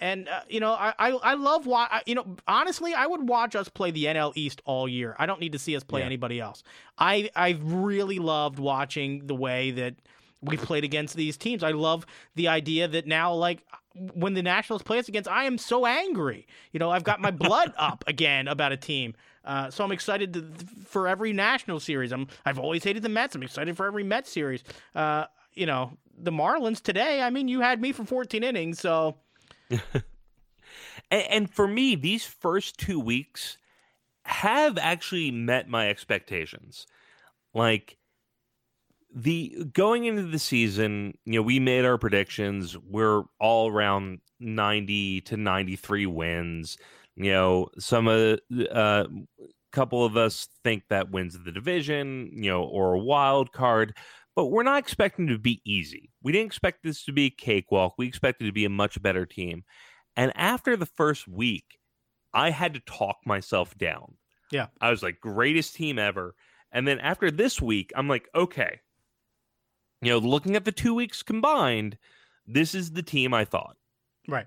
[0.00, 3.54] And uh, you know, I I, I love why you know honestly, I would watch
[3.54, 5.14] us play the NL East all year.
[5.18, 6.06] I don't need to see us play yeah.
[6.06, 6.62] anybody else.
[6.98, 9.94] I I really loved watching the way that
[10.42, 11.62] we played against these teams.
[11.62, 13.62] I love the idea that now, like,
[14.14, 16.46] when the Nationals play us against, I am so angry.
[16.72, 19.14] You know, I've got my blood up again about a team.
[19.44, 20.44] Uh, so I'm excited to,
[20.84, 22.12] for every national series.
[22.12, 23.34] I'm I've always hated the Mets.
[23.34, 24.62] I'm excited for every Mets series.
[24.94, 27.22] Uh, you know, the Marlins today.
[27.22, 29.16] I mean, you had me for 14 innings, so.
[31.10, 33.56] and, and for me, these first two weeks
[34.24, 36.86] have actually met my expectations.
[37.54, 37.96] Like
[39.14, 42.76] the going into the season, you know, we made our predictions.
[42.78, 46.76] We're all around 90 to 93 wins.
[47.16, 49.06] You know, some of a uh,
[49.72, 53.96] couple of us think that wins the division, you know, or a wild card,
[54.40, 56.08] but we're not expecting to be easy.
[56.22, 57.96] We didn't expect this to be a cakewalk.
[57.98, 59.64] We expected to be a much better team.
[60.16, 61.78] And after the first week,
[62.32, 64.14] I had to talk myself down.
[64.50, 64.68] Yeah.
[64.80, 66.34] I was like, greatest team ever.
[66.72, 68.80] And then after this week, I'm like, okay,
[70.00, 71.98] you know, looking at the two weeks combined,
[72.46, 73.76] this is the team I thought.
[74.26, 74.46] Right.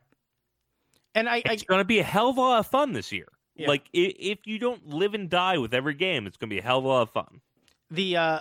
[1.13, 3.27] And I, it's going to be a hell of a lot of fun this year.
[3.55, 3.67] Yeah.
[3.67, 6.63] Like if you don't live and die with every game, it's going to be a
[6.63, 7.41] hell of a lot of fun.
[7.91, 8.39] The uh,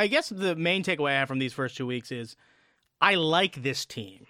[0.00, 2.34] I guess the main takeaway I have from these first two weeks is
[3.02, 4.26] I like this team.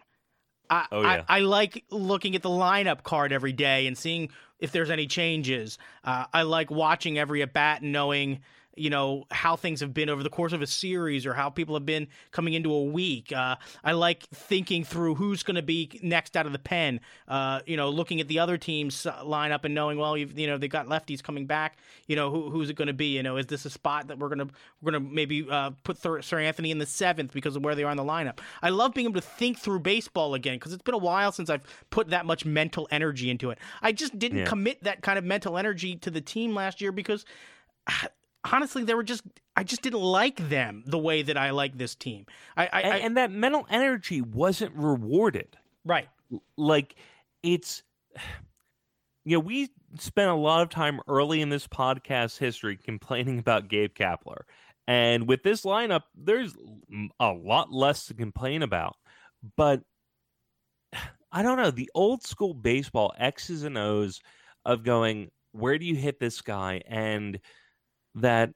[0.69, 1.25] I, oh, yeah.
[1.29, 5.07] I, I, like looking at the lineup card every day and seeing if there's any
[5.07, 5.79] changes.
[6.03, 8.41] Uh, I like watching every at bat and knowing
[8.81, 11.75] you know how things have been over the course of a series or how people
[11.75, 13.33] have been coming into a week.
[13.33, 17.01] Uh, I like thinking through who's going to be next out of the pen.
[17.29, 20.71] Uh, you know, looking at the other teams lineup and knowing, well, you know, they've
[20.71, 21.77] got lefties coming back.
[22.07, 23.17] You know, who, who's it going to be?
[23.17, 24.49] You know, is this a spot that we're gonna
[24.81, 27.99] we're gonna maybe uh, put Seranthony in the seventh because of where they are in
[27.99, 28.39] the lineup?
[28.63, 31.51] I love being able to think through baseball again because it's been a while since
[31.51, 33.59] I've put that much mental energy into it.
[33.83, 34.45] I just didn't yeah.
[34.47, 37.25] commit that kind of mental energy to the team last year because
[38.45, 39.23] honestly, they were just
[39.57, 42.27] I just didn't like them the way that I like this team.
[42.57, 45.57] I, I, and, and that mental energy wasn't rewarded.
[45.85, 46.09] Right.
[46.57, 46.95] Like
[47.43, 47.83] it's
[49.25, 49.69] you know, we
[49.99, 54.43] spent a lot of time early in this podcast history complaining about Gabe Kapler.
[54.87, 56.55] And with this lineup, there's
[57.21, 58.97] a lot less to complain about.
[59.57, 59.83] But
[61.33, 64.21] I don't know, the old school baseball X's and O's
[64.65, 66.83] of going, where do you hit this guy?
[66.89, 67.39] And
[68.17, 68.51] that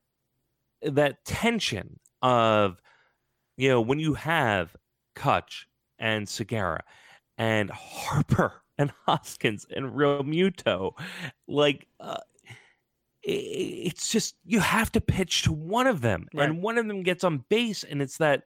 [0.82, 2.80] that tension of
[3.56, 4.74] you know when you have
[5.14, 5.64] Kutch
[5.98, 6.82] and Segura
[7.38, 10.92] and Harper and Hoskins and Realmuto,
[11.46, 12.18] like uh,
[13.22, 16.48] it's just you have to pitch to one of them, right.
[16.48, 18.44] and one of them gets on base, and it's that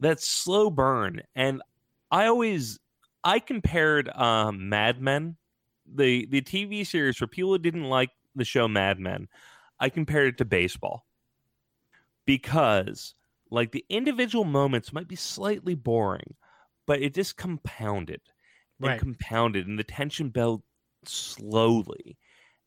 [0.00, 1.22] that slow burn.
[1.34, 1.62] And
[2.10, 2.78] I always
[3.24, 5.36] I compared um, Mad Men,
[5.92, 9.28] the the TV series for people who didn't like the show Mad Men.
[9.80, 11.06] I compared it to baseball
[12.26, 13.14] because,
[13.50, 16.34] like, the individual moments might be slightly boring,
[16.86, 18.20] but it just compounded
[18.80, 19.00] and right.
[19.00, 20.62] compounded, and the tension built
[21.04, 22.18] slowly.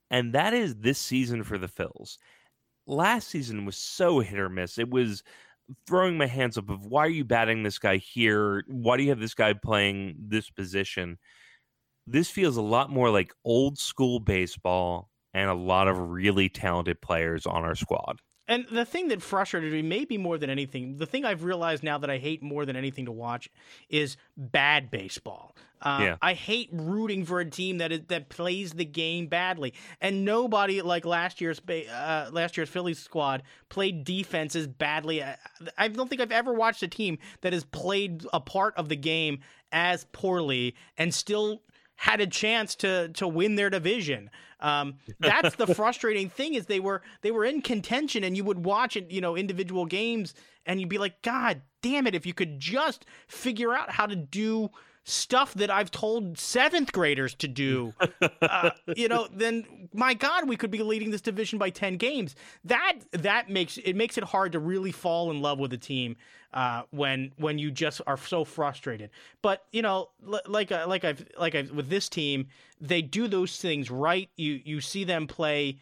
[0.10, 2.18] And that is this season for the Phils.
[2.88, 4.78] Last season was so hit or miss.
[4.78, 5.24] It was
[5.88, 8.64] throwing my hands up of why are you batting this guy here?
[8.68, 11.18] Why do you have this guy playing this position?
[12.08, 17.02] This feels a lot more like old school baseball and a lot of really talented
[17.02, 18.20] players on our squad.
[18.48, 21.98] And the thing that frustrated me, maybe more than anything, the thing I've realized now
[22.00, 23.50] that I hate more than anything to watch
[23.88, 25.56] is bad baseball.
[25.82, 26.16] Uh, yeah.
[26.22, 30.82] I hate rooting for a team that is, that plays the game badly, and nobody
[30.82, 35.24] like last year's uh, last year's Phillies squad played defense as badly.
[35.78, 38.96] I don't think I've ever watched a team that has played a part of the
[38.98, 39.40] game
[39.72, 41.62] as poorly and still
[42.02, 44.32] had a chance to to win their division.
[44.60, 48.66] Um, that's the frustrating thing is they were they were in contention, and you would
[48.66, 50.34] watch it, you know, individual games,
[50.66, 52.16] and you'd be like, God damn it!
[52.16, 54.72] If you could just figure out how to do
[55.04, 57.94] stuff that I've told seventh graders to do,
[58.42, 62.36] uh, you know, then my God, we could be leading this division by ten games.
[62.64, 66.16] That that makes it makes it hard to really fall in love with a team
[66.54, 69.10] uh, when when you just are so frustrated.
[69.42, 70.10] But you know,
[70.48, 72.48] like uh, like I've like I've with this team,
[72.80, 74.30] they do those things right.
[74.36, 75.80] You you see them play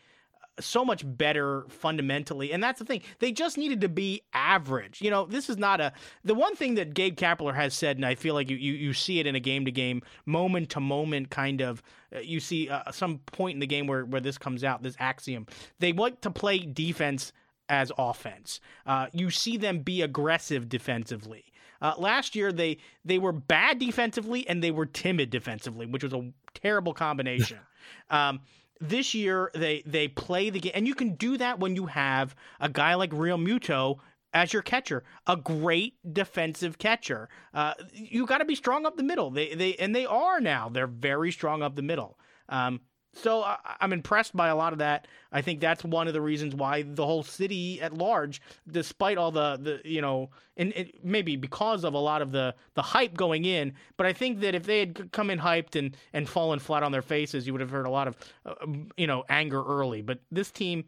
[0.60, 2.52] so much better fundamentally.
[2.52, 3.02] And that's the thing.
[3.20, 5.02] They just needed to be average.
[5.02, 5.94] You know, this is not a
[6.24, 8.94] the one thing that Gabe Kapler has said, and I feel like you you, you
[8.94, 11.82] see it in a game to game, moment to moment kind of.
[12.16, 14.96] Uh, you see uh, some point in the game where where this comes out, this
[15.00, 15.46] axiom.
[15.80, 17.32] They like to play defense
[17.70, 18.60] as offense.
[18.86, 21.46] Uh, you see them be aggressive defensively.
[21.82, 26.14] Uh, last year they they were bad defensively and they were timid defensively, which was
[26.14, 27.60] a terrible combination.
[28.10, 28.42] um,
[28.80, 32.36] this year they they play the game, and you can do that when you have
[32.60, 34.00] a guy like Realmuto
[34.34, 37.30] as your catcher, a great defensive catcher.
[37.54, 39.32] Uh, you got to be strong up the middle.
[39.32, 40.70] They they and they are now.
[40.70, 42.18] They're very strong up the middle.
[42.48, 42.82] Um,
[43.14, 45.08] so I, am impressed by a lot of that.
[45.32, 49.32] I think that's one of the reasons why the whole city at large, despite all
[49.32, 53.16] the the you know, and, and, maybe because of a lot of the the hype
[53.16, 56.60] going in, but I think that if they had come in hyped and and fallen
[56.60, 58.54] flat on their faces, you would have heard a lot of uh,
[58.96, 60.02] you know anger early.
[60.02, 60.86] But this team,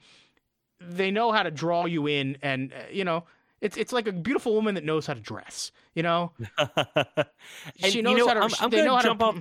[0.80, 3.26] they know how to draw you in, and uh, you know.
[3.62, 6.32] It's, it's like a beautiful woman that knows how to dress, you know.
[7.76, 8.40] she knows you know, how to.
[8.42, 9.26] I'm, I'm know how jump to.
[9.26, 9.36] Off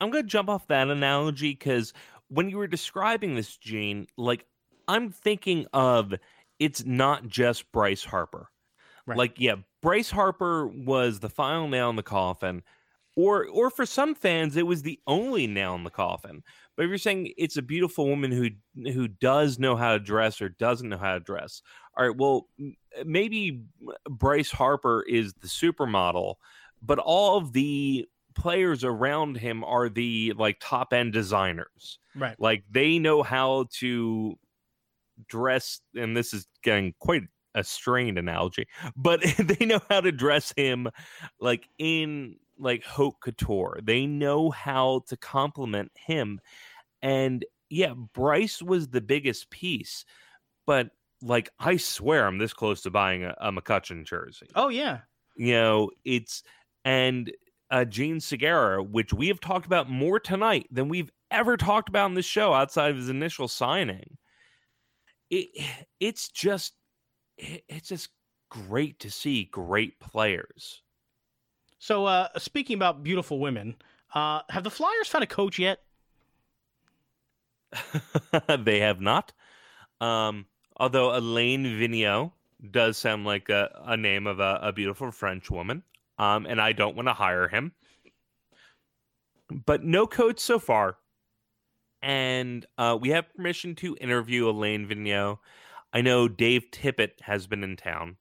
[0.00, 1.92] I'm going to jump off that analogy because
[2.28, 4.44] when you were describing this, Gene, like
[4.88, 6.14] I'm thinking of
[6.58, 8.48] it's not just Bryce Harper.
[9.06, 9.18] Right.
[9.18, 12.62] Like, yeah, Bryce Harper was the final nail in the coffin,
[13.14, 16.42] or or for some fans, it was the only nail in the coffin.
[16.76, 18.48] But if you're saying it's a beautiful woman who
[18.92, 21.62] who does know how to dress or doesn't know how to dress,
[21.96, 22.48] all right, well,
[23.04, 23.62] maybe
[24.10, 26.34] Bryce Harper is the supermodel,
[26.82, 28.06] but all of the
[28.36, 31.98] players around him are the like top end designers.
[32.14, 32.38] Right.
[32.38, 34.38] Like they know how to
[35.28, 37.22] dress and this is getting quite
[37.54, 38.66] a strained analogy,
[38.96, 40.88] but they know how to dress him
[41.40, 43.80] like in like haute couture.
[43.82, 46.40] They know how to compliment him.
[47.02, 50.04] And yeah, Bryce was the biggest piece,
[50.66, 50.90] but
[51.22, 54.48] like I swear I'm this close to buying a, a McCutchen jersey.
[54.54, 55.00] Oh yeah.
[55.36, 56.42] You know, it's
[56.84, 57.32] and
[57.70, 62.06] uh, Jean Segura, which we have talked about more tonight than we've ever talked about
[62.06, 64.16] in this show outside of his initial signing.
[65.30, 65.48] It,
[66.00, 66.74] it's just
[67.36, 68.10] it, it's just
[68.50, 70.82] great to see great players.
[71.78, 73.76] So, uh, speaking about beautiful women,
[74.14, 75.80] uh, have the Flyers found a coach yet?
[78.58, 79.32] they have not.
[80.00, 80.46] Um,
[80.76, 82.32] although Alain Vigneault
[82.70, 85.82] does sound like a, a name of a, a beautiful French woman
[86.18, 87.72] um, and I don't want to hire him.
[89.64, 90.96] But no coach so far.
[92.02, 95.38] And uh, we have permission to interview Alain Vigneault.
[95.92, 98.16] I know Dave Tippett has been in town.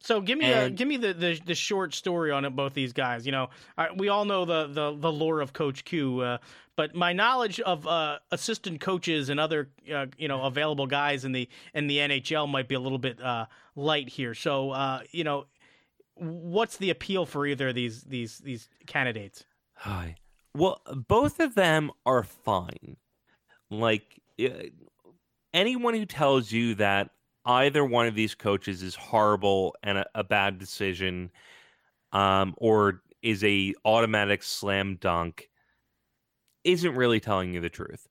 [0.00, 2.74] So give me and, a, give me the, the, the short story on it, both
[2.74, 3.26] these guys.
[3.26, 6.38] You know, I, we all know the the, the lore of Coach Q, uh,
[6.76, 11.32] but my knowledge of uh, assistant coaches and other uh, you know available guys in
[11.32, 14.34] the in the NHL might be a little bit uh, light here.
[14.34, 15.46] So uh, you know,
[16.16, 19.44] what's the appeal for either of these these these candidates?
[19.74, 20.16] Hi.
[20.54, 22.96] Well, both of them are fine.
[23.70, 24.20] Like
[25.52, 27.10] anyone who tells you that
[27.44, 31.30] either one of these coaches is horrible and a, a bad decision,
[32.12, 35.48] um, or is a automatic slam dunk,
[36.64, 38.08] isn't really telling you the truth.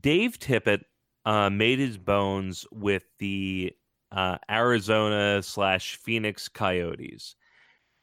[0.00, 0.82] Dave Tippett
[1.24, 3.72] uh, made his bones with the
[4.10, 7.36] uh, Arizona slash Phoenix Coyotes.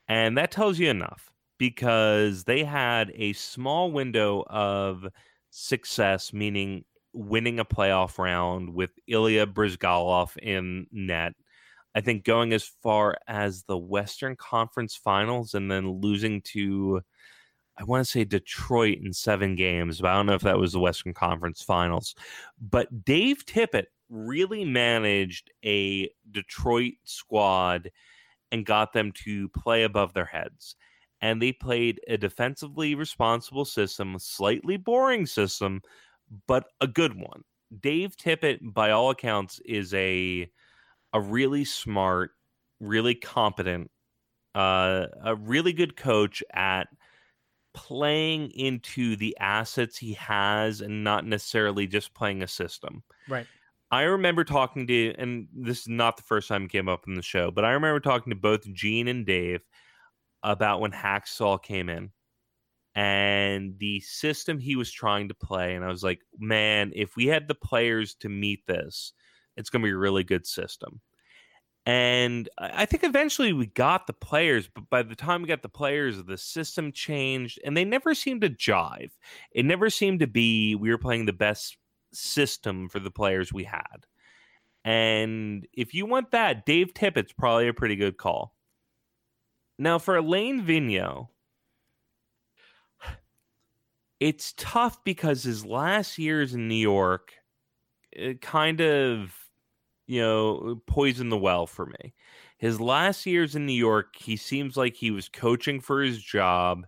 [0.09, 5.07] And that tells you enough because they had a small window of
[5.51, 6.83] success, meaning
[7.13, 11.33] winning a playoff round with Ilya Bryzgalov in net.
[11.95, 17.01] I think going as far as the Western Conference Finals and then losing to,
[17.77, 20.73] I want to say Detroit in seven games, but I don't know if that was
[20.73, 22.15] the Western Conference Finals.
[22.59, 27.91] But Dave Tippett really managed a Detroit squad
[28.51, 30.75] and got them to play above their heads.
[31.21, 35.81] And they played a defensively responsible system, slightly boring system,
[36.47, 37.43] but a good one.
[37.81, 40.49] Dave Tippett, by all accounts, is a
[41.13, 42.31] a really smart,
[42.79, 43.89] really competent,
[44.55, 46.87] uh, a really good coach at
[47.73, 53.03] playing into the assets he has and not necessarily just playing a system.
[53.27, 53.47] Right.
[53.91, 57.15] I remember talking to, and this is not the first time it came up in
[57.15, 59.61] the show, but I remember talking to both Gene and Dave
[60.43, 62.11] about when Hacksaw came in
[62.95, 65.75] and the system he was trying to play.
[65.75, 69.13] And I was like, man, if we had the players to meet this,
[69.57, 71.01] it's going to be a really good system.
[71.85, 75.69] And I think eventually we got the players, but by the time we got the
[75.69, 79.09] players, the system changed and they never seemed to jive.
[79.51, 81.78] It never seemed to be we were playing the best
[82.13, 84.05] system for the players we had.
[84.85, 88.53] And if you want that, Dave Tippett's probably a pretty good call.
[89.77, 91.27] Now, for Alain Vigneault,
[94.19, 97.33] it's tough because his last years in New York
[98.11, 99.33] it kind of,
[100.07, 102.13] you know, poisoned the well for me.
[102.57, 106.85] His last years in New York, he seems like he was coaching for his job.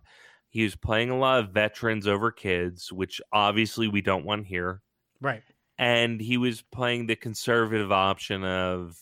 [0.50, 4.82] He was playing a lot of veterans over kids, which obviously we don't want here.
[5.22, 5.42] Right.
[5.78, 8.98] And he was playing the conservative option of,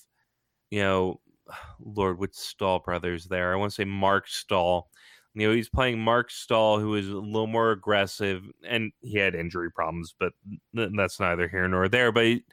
[0.71, 1.21] you know,
[1.81, 3.53] Lord, which Staal brothers there?
[3.53, 4.89] I want to say Marc Staal.
[5.35, 9.37] You know, he's playing Marc Staal, who is a little more aggressive, and he had
[9.37, 10.33] injury problems, but
[10.75, 12.11] that's neither here nor there.
[12.11, 12.45] But he,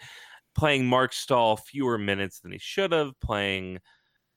[0.56, 3.80] playing Marc Staal fewer minutes than he should have, playing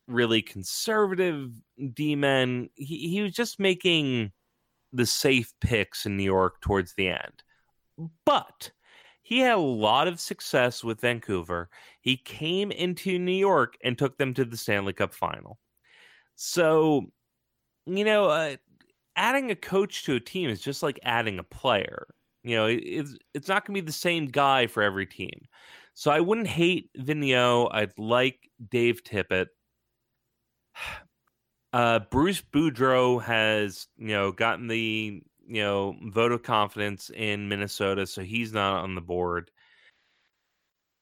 [0.07, 1.51] really conservative
[1.93, 2.71] D men.
[2.77, 4.33] He, he was just making
[4.91, 7.43] the safe picks in New York towards the end.
[8.25, 8.71] But
[9.31, 11.71] he had a lot of success with Vancouver.
[12.01, 15.61] He came into New York and took them to the Stanley Cup final.
[16.35, 17.13] So,
[17.87, 18.57] you know, uh,
[19.15, 22.09] adding a coach to a team is just like adding a player.
[22.43, 25.47] You know, it's it's not going to be the same guy for every team.
[25.95, 27.71] So I wouldn't hate Vigneault.
[27.73, 29.47] I'd like Dave Tippett.
[31.73, 38.07] Uh, Bruce Boudreau has, you know, gotten the, you know, vote of confidence in Minnesota,
[38.07, 39.51] so he's not on the board.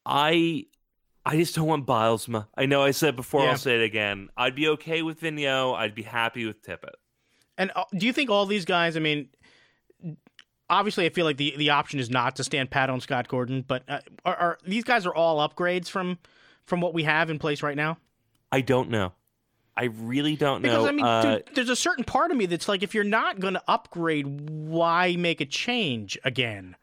[0.05, 0.65] I
[1.25, 2.47] I just don't want Bylsma.
[2.57, 3.51] I know I said before, yeah.
[3.51, 4.29] I'll say it again.
[4.35, 5.75] I'd be okay with Vigneault.
[5.75, 6.95] I'd be happy with Tippett.
[7.57, 9.29] And uh, do you think all these guys, I mean,
[10.69, 13.63] obviously I feel like the, the option is not to stand pat on Scott Gordon,
[13.67, 16.17] but uh, are, are these guys are all upgrades from
[16.65, 17.97] from what we have in place right now?
[18.51, 19.13] I don't know.
[19.79, 20.69] I really don't know.
[20.69, 20.87] because.
[20.87, 23.39] I mean, uh, dude, there's a certain part of me that's like, if you're not
[23.39, 26.75] going to upgrade, why make a change again?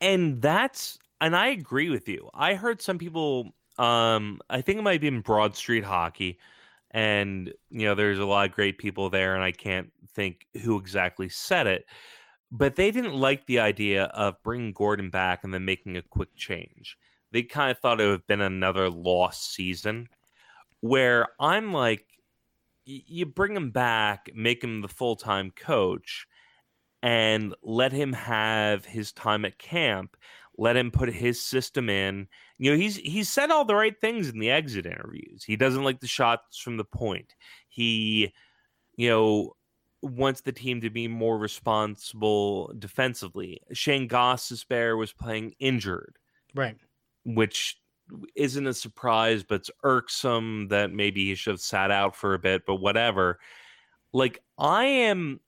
[0.00, 2.30] And that's, and I agree with you.
[2.32, 6.38] I heard some people, um, I think it might be in Broad Street Hockey,
[6.92, 10.78] and you know, there's a lot of great people there, and I can't think who
[10.78, 11.86] exactly said it,
[12.52, 16.36] but they didn't like the idea of bringing Gordon back and then making a quick
[16.36, 16.96] change.
[17.32, 20.08] They kind of thought it would have been another lost season
[20.88, 22.04] where I'm like,
[22.84, 26.26] you bring him back, make him the full time coach,
[27.02, 30.16] and let him have his time at camp.
[30.58, 32.28] Let him put his system in.
[32.58, 35.44] You know, he's he's said all the right things in the exit interviews.
[35.44, 37.34] He doesn't like the shots from the point.
[37.68, 38.32] He,
[38.96, 39.56] you know,
[40.00, 43.60] wants the team to be more responsible defensively.
[43.72, 46.16] Shane Gostisbehere was playing injured,
[46.54, 46.76] right?
[47.24, 47.78] Which
[48.34, 52.38] isn't a surprise, but it's irksome that maybe he should have sat out for a
[52.38, 53.38] bit, but whatever.
[54.12, 55.40] Like, I am,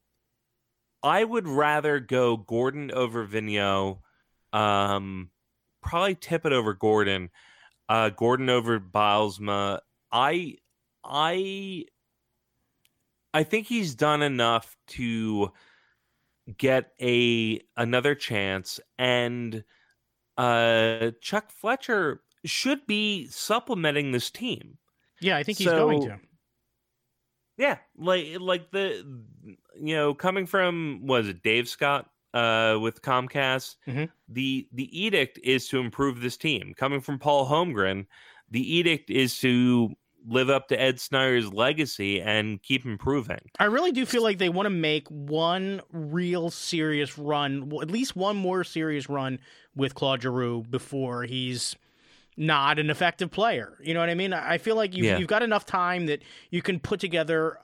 [1.03, 3.99] I would rather go Gordon over Vigneault,
[4.53, 5.31] um,
[5.83, 7.31] probably Tippett over Gordon,
[7.89, 9.81] uh, Gordon over Bylsma.
[10.11, 10.57] I,
[11.05, 11.85] I,
[13.33, 15.53] I think he's done enough to
[16.57, 19.65] get a another chance and
[20.39, 24.79] uh Chuck Fletcher should be supplementing this team.
[25.21, 26.19] Yeah, I think he's so, going to.
[27.57, 29.05] Yeah, like like the
[29.81, 34.05] you know coming from was it Dave Scott uh with Comcast mm-hmm.
[34.29, 38.07] the the edict is to improve this team coming from Paul Holmgren
[38.51, 39.95] the edict is to
[40.27, 43.41] live up to Ed Snider's legacy and keep improving.
[43.59, 48.17] I really do feel like they want to make one real serious run, at least
[48.17, 49.39] one more serious run
[49.75, 51.77] with Claude Giroux before he's
[52.39, 53.77] not an effective player.
[53.83, 54.33] You know what I mean?
[54.33, 55.19] I feel like you've, yeah.
[55.19, 57.59] you've got enough time that you can put together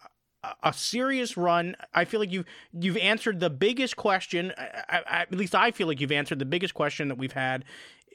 [0.62, 1.77] a, serious run.
[1.95, 4.53] I feel like you've you've answered the biggest question.
[4.59, 7.64] I, I, at least I feel like you've answered the biggest question that we've had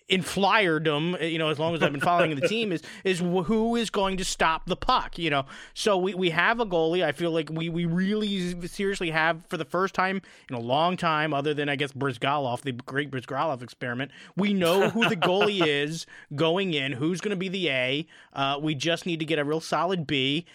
[0.09, 3.75] in flyerdom, you know, as long as I've been following the team, is is who
[3.75, 5.45] is going to stop the puck, you know.
[5.75, 7.03] So we, we have a goalie.
[7.03, 10.97] I feel like we, we really seriously have for the first time in a long
[10.97, 14.11] time, other than I guess Bryzgalov, the great Bryzgalov experiment.
[14.35, 18.07] We know who the goalie is going in, who's going to be the A.
[18.33, 20.47] Uh, we just need to get a real solid B,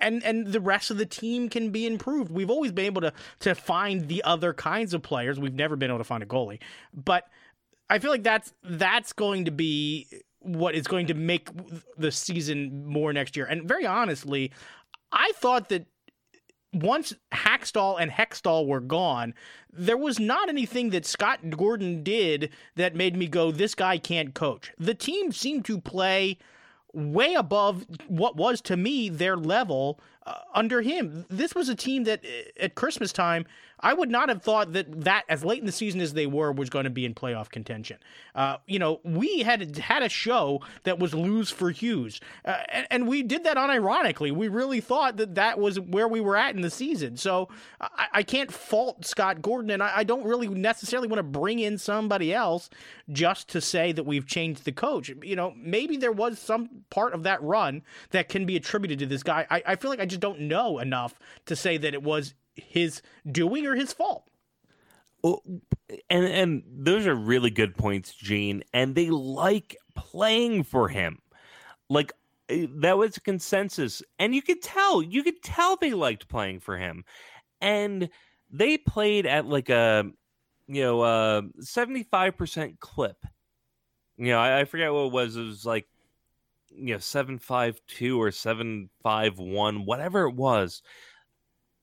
[0.00, 2.30] and and the rest of the team can be improved.
[2.30, 5.40] We've always been able to to find the other kinds of players.
[5.40, 6.58] We've never been able to find a goalie,
[6.92, 7.26] but
[7.88, 10.08] I feel like that's that's going to be
[10.40, 11.48] what is going to make
[11.96, 13.46] the season more next year.
[13.46, 14.52] And very honestly,
[15.12, 15.86] I thought that
[16.72, 19.34] once Hakstol and Hextall were gone,
[19.72, 24.34] there was not anything that Scott Gordon did that made me go, this guy can't
[24.34, 24.72] coach.
[24.78, 26.38] The team seemed to play
[26.92, 30.00] way above what was to me their level
[30.54, 31.24] under him.
[31.28, 33.46] This was a team that uh, at Christmas time
[33.80, 36.50] I would not have thought that that as late in the season as they were
[36.50, 37.98] was going to be in playoff contention.
[38.34, 42.86] Uh, you know, we had had a show that was lose for Hughes, uh, and,
[42.90, 44.32] and, we did that unironically.
[44.32, 47.16] We really thought that that was where we were at in the season.
[47.16, 47.48] So
[47.80, 51.58] I, I can't fault Scott Gordon, and I, I don't really necessarily want to bring
[51.58, 52.68] in somebody else
[53.12, 55.10] just to say that we've changed the coach.
[55.22, 59.06] You know, maybe there was some part of that run that can be attributed to
[59.06, 59.46] this guy.
[59.50, 63.02] I, I feel like I just don't know enough to say that it was his
[63.30, 64.28] doing or his fault.
[65.22, 65.42] Well,
[66.10, 68.62] and and those are really good points, Gene.
[68.72, 71.20] And they like playing for him.
[71.88, 72.12] Like
[72.48, 75.02] eh, that was a consensus, and you could tell.
[75.02, 77.04] You could tell they liked playing for him,
[77.60, 78.08] and
[78.50, 80.04] they played at like a
[80.68, 83.18] you know seventy five percent clip.
[84.18, 85.36] You know, I, I forget what it was.
[85.36, 85.86] It was like
[86.76, 90.82] you know seven five two or seven five one, whatever it was,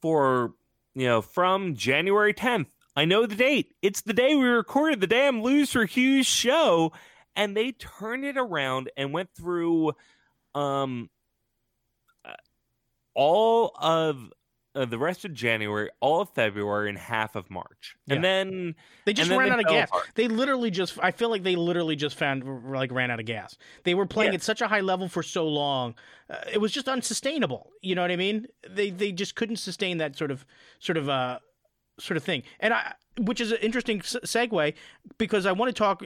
[0.02, 0.54] for
[0.96, 2.68] you know, from January 10th.
[2.96, 3.74] I know the date.
[3.82, 6.94] It's the day we recorded the damn Lose for Hughes show.
[7.36, 9.94] And they turned it around and went through
[10.54, 11.10] um
[12.24, 12.34] uh,
[13.16, 14.32] all of
[14.76, 18.16] uh, the rest of January, all of February, and half of March, yeah.
[18.16, 19.90] and then they just ran out of gas.
[19.90, 20.08] Apart.
[20.16, 23.58] They literally just, I feel like they literally just found like ran out of gas.
[23.84, 24.38] They were playing yeah.
[24.38, 25.96] at such a high level for so long,
[26.30, 27.72] uh, it was just unsustainable.
[27.82, 28.48] You know what I mean?
[28.68, 30.46] They they just couldn't sustain that sort of
[30.80, 31.40] sort of uh
[32.00, 32.44] sort of thing.
[32.60, 34.74] And I, which is an interesting segue
[35.18, 36.04] because I want to talk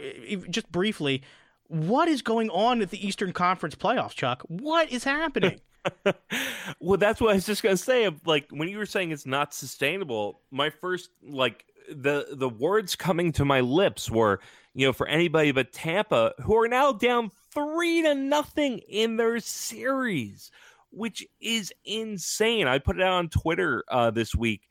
[0.49, 1.23] just briefly.
[1.69, 4.41] What is going on at the Eastern Conference playoffs, Chuck?
[4.47, 5.59] What is happening?
[6.79, 8.09] well, that's what I was just gonna say.
[8.25, 13.31] Like when you were saying it's not sustainable, my first like the the words coming
[13.33, 14.39] to my lips were,
[14.73, 19.39] you know, for anybody but Tampa, who are now down three to nothing in their
[19.39, 20.51] series,
[20.91, 22.67] which is insane.
[22.67, 24.61] I put it out on Twitter uh, this week.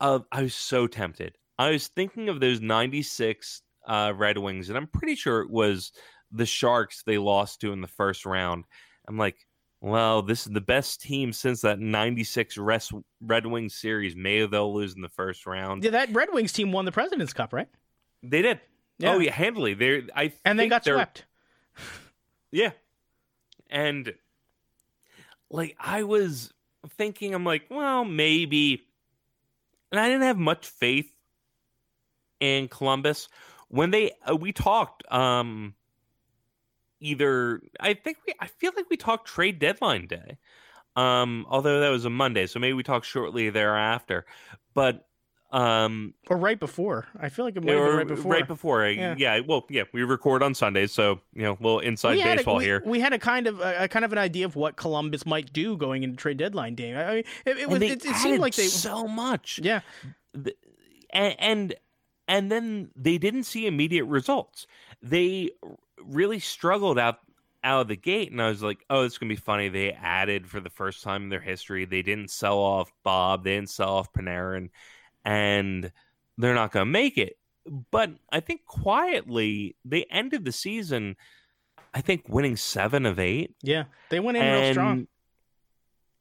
[0.00, 1.36] Uh, I was so tempted.
[1.58, 5.92] I was thinking of those '96 uh, Red Wings, and I'm pretty sure it was
[6.32, 8.64] the Sharks they lost to in the first round.
[9.06, 9.36] I'm like,
[9.84, 14.16] well, this is the best team since that 96 Red Wings series.
[14.16, 15.84] Maybe they'll lose in the first round.
[15.84, 17.68] Yeah, that Red Wings team won the President's Cup, right?
[18.22, 18.60] They did.
[18.98, 19.12] Yeah.
[19.12, 19.74] Oh, yeah, handily.
[19.74, 21.26] They I And they got swept.
[22.50, 22.70] Yeah.
[23.68, 24.14] And
[25.50, 26.54] like I was
[26.96, 28.86] thinking I'm like, well, maybe
[29.90, 31.12] and I didn't have much faith
[32.40, 33.28] in Columbus
[33.68, 35.74] when they uh, we talked um
[37.04, 40.38] either I think we I feel like we talked trade deadline day.
[40.96, 44.26] Um, although that was a Monday, so maybe we talked shortly thereafter.
[44.74, 45.06] But
[45.50, 47.06] um, or right before.
[47.18, 48.32] I feel like it might have right before.
[48.32, 48.88] Right before.
[48.88, 49.14] Yeah.
[49.16, 49.38] yeah.
[49.38, 49.84] Well, yeah.
[49.92, 52.82] We record on Sundays, so you know, a little inside baseball a, we, here.
[52.84, 55.52] We had a kind of a, a, kind of an idea of what Columbus might
[55.52, 56.96] do going into trade deadline day.
[56.96, 57.82] I mean, it, it was.
[57.82, 59.60] It, it seemed like they so much.
[59.62, 59.80] Yeah.
[61.12, 61.74] And, and
[62.26, 64.66] and then they didn't see immediate results.
[65.02, 65.50] They
[66.02, 67.18] really struggled out
[67.62, 70.48] out of the gate, and I was like, "Oh, it's gonna be funny." They added
[70.48, 71.86] for the first time in their history.
[71.86, 73.44] They didn't sell off Bob.
[73.44, 74.68] They didn't sell off Panarin,
[75.24, 75.90] and
[76.36, 77.38] they're not gonna make it.
[77.90, 81.16] But I think quietly they ended the season.
[81.94, 83.54] I think winning seven of eight.
[83.62, 85.08] Yeah, they went in and, real strong.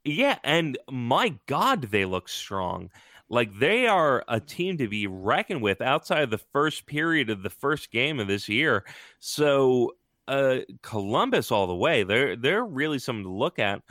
[0.06, 2.90] Yeah, and my God, they look strong.
[3.30, 7.42] Like they are a team to be reckoned with outside of the first period of
[7.42, 8.86] the first game of this year.
[9.20, 9.96] So
[10.28, 12.04] uh Columbus all the way.
[12.04, 13.82] They're they're really something to look at.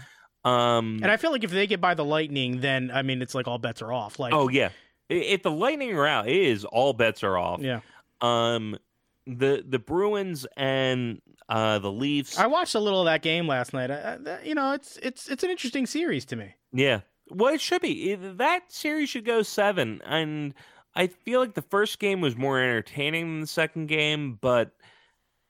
[0.45, 3.35] Um And I feel like if they get by the Lightning, then I mean it's
[3.35, 4.18] like all bets are off.
[4.18, 4.70] Like Oh yeah.
[5.09, 7.61] If the Lightning are out, it is all bets are off.
[7.61, 7.80] Yeah.
[8.20, 8.78] Um
[9.26, 12.39] the the Bruins and uh the Leafs.
[12.39, 13.91] I watched a little of that game last night.
[13.91, 16.55] I, I, you know, it's it's it's an interesting series to me.
[16.72, 17.01] Yeah.
[17.35, 18.14] Well, it should be.
[18.14, 20.03] That series should go seven.
[20.05, 20.55] And
[20.95, 24.72] I feel like the first game was more entertaining than the second game, but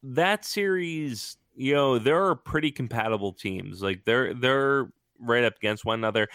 [0.05, 3.83] that series, you know, there are pretty compatible teams.
[3.83, 6.29] Like they're they're right up against one another.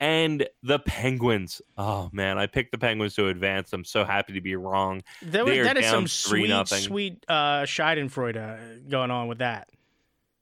[0.00, 1.62] And the Penguins.
[1.78, 3.72] Oh man, I picked the Penguins to advance.
[3.72, 5.02] I'm so happy to be wrong.
[5.22, 6.80] That, was, that is some sweet, nothing.
[6.80, 9.68] sweet uh, Schadenfreude uh, going on with that.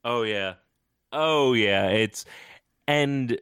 [0.03, 0.55] Oh yeah,
[1.11, 1.89] oh yeah.
[1.89, 2.25] It's
[2.87, 3.39] and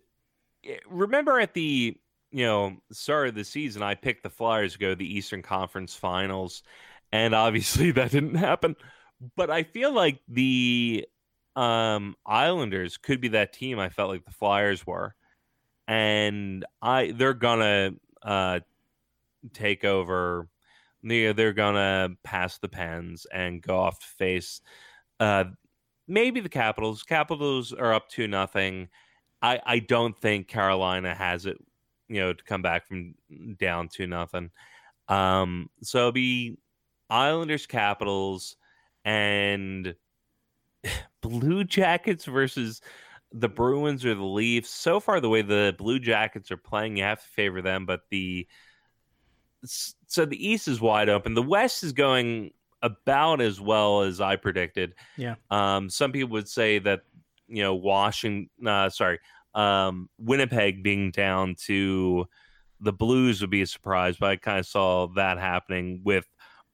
[0.88, 1.98] remember at the
[2.32, 5.42] you know start of the season, I picked the Flyers to go to the Eastern
[5.42, 6.64] Conference Finals,
[7.12, 8.76] and obviously that didn't happen.
[9.36, 11.06] But I feel like the
[11.56, 13.80] um, Islanders could be that team.
[13.80, 15.16] I felt like the Flyers were,
[15.88, 17.92] and I they're gonna
[18.24, 18.60] uh,
[19.54, 20.48] take over.
[21.04, 24.62] They're, they're gonna pass the pens and go off to face
[25.22, 25.46] uh,
[26.08, 27.04] maybe the Capitals.
[27.04, 28.90] Capitals are up to nothing
[29.42, 31.58] I, I don't think Carolina has it,
[32.08, 33.16] you know, to come back from
[33.60, 34.52] down to nothing.
[35.08, 36.58] Um, so it'll be
[37.10, 38.56] Islanders, Capitals,
[39.04, 39.96] and
[41.22, 42.82] Blue Jackets versus
[43.34, 44.70] the Bruins or the Leafs.
[44.70, 47.86] So far, the way the Blue Jackets are playing, you have to favor them.
[47.86, 48.48] But the
[49.64, 51.34] so the East is wide open.
[51.34, 54.96] The West is going about as well as I predicted.
[55.18, 55.36] Yeah.
[55.50, 57.02] Um, some people would say that
[57.52, 59.20] you know Washington, uh, sorry,
[59.54, 62.26] um, Winnipeg being down to
[62.80, 66.26] the Blues would be a surprise, but I kind of saw that happening with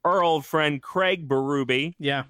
[0.05, 1.93] our old friend Craig Berube.
[1.99, 2.23] Yeah.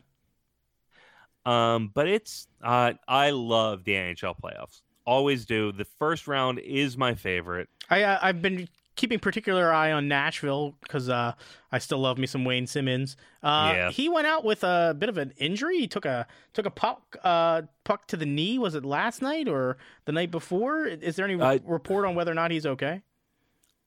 [1.46, 4.82] Um, but it's uh, I love the NHL playoffs.
[5.06, 5.72] Always do.
[5.72, 7.70] The first round is my favorite.
[7.90, 8.68] I uh, I've been
[8.98, 11.32] keeping particular eye on Nashville because uh,
[11.72, 13.16] I still love me some Wayne Simmonds.
[13.42, 13.92] Uh, Yeah.
[13.92, 15.80] He went out with a bit of an injury.
[15.80, 18.60] He took a took a puck uh, puck to the knee.
[18.60, 20.86] Was it last night or the night before?
[20.86, 23.02] Is there any I- report on whether or not he's okay?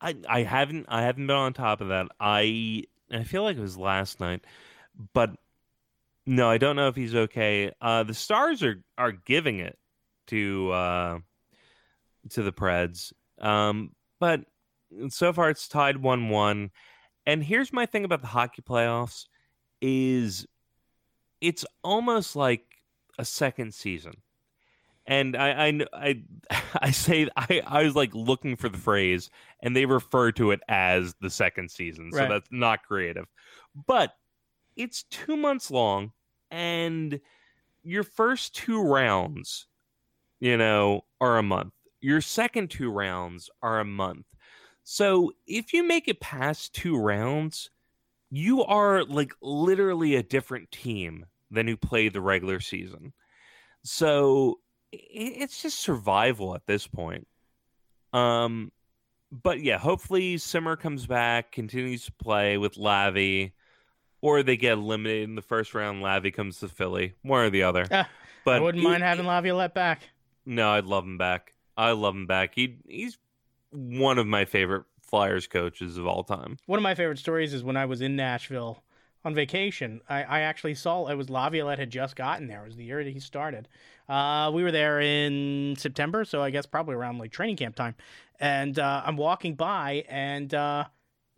[0.00, 2.06] I, I haven't I haven't been on top of that.
[2.18, 4.42] I I feel like it was last night,
[5.12, 5.30] but
[6.24, 7.72] no, I don't know if he's okay.
[7.82, 9.76] Uh, the Stars are are giving it
[10.28, 11.18] to uh,
[12.30, 13.90] to the Preds, um,
[14.20, 14.40] but
[15.08, 16.70] so far it's tied one one.
[17.26, 19.26] And here's my thing about the hockey playoffs:
[19.80, 20.46] is
[21.40, 22.64] it's almost like
[23.18, 24.14] a second season.
[25.06, 26.22] And I, I, I,
[26.82, 29.30] I say I, I was like looking for the phrase,
[29.60, 32.12] and they refer to it as the second season.
[32.12, 32.28] So Right.
[32.28, 33.26] that's not creative.
[33.86, 34.14] But
[34.76, 36.12] it's two months long,
[36.50, 37.20] and
[37.82, 39.66] your first two rounds,
[40.38, 41.72] you know, are a month.
[42.00, 44.26] Your second two rounds are a month.
[44.84, 47.70] So if you make it past two rounds,
[48.30, 53.12] you are like literally a different team than who played the regular season.
[53.82, 54.60] So
[54.92, 57.26] it's just survival at this point.
[58.12, 58.72] Um,
[59.30, 63.52] but yeah, hopefully Simmer comes back, continues to play with Lavi,
[64.20, 66.02] or they get eliminated in the first round.
[66.02, 67.86] Lavi comes to Philly, one or the other.
[67.90, 68.08] Ah,
[68.44, 70.02] but I wouldn't mind having Laviolette back.
[70.44, 71.54] no, I'd love him back.
[71.76, 72.54] I love him back.
[72.54, 73.18] He he's
[73.70, 76.56] one of my favorite Flyers coaches of all time.
[76.66, 78.84] One of my favorite stories is when I was in Nashville
[79.24, 80.00] on vacation.
[80.08, 82.62] I, I actually saw it was Laviolette had just gotten there.
[82.62, 83.68] It was the year that he started.
[84.08, 87.94] Uh, we were there in September, so I guess probably around like training camp time.
[88.38, 90.84] And uh, I'm walking by, and uh,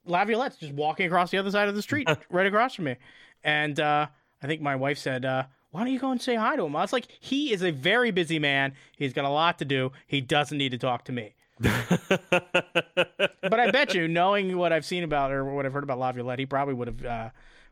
[0.05, 2.97] Laviolette's just walking across the other side of the street, right across from me.
[3.43, 4.07] And uh,
[4.43, 6.77] I think my wife said, uh, "Why don't you go and say hi to him?"
[6.77, 8.75] I was like, "He is a very busy man.
[8.97, 9.93] He's got a lot to do.
[10.07, 15.05] He doesn't need to talk to me." but I bet you, knowing what I've seen
[15.05, 17.31] about or what I've heard about Laviolette, he probably would have uh,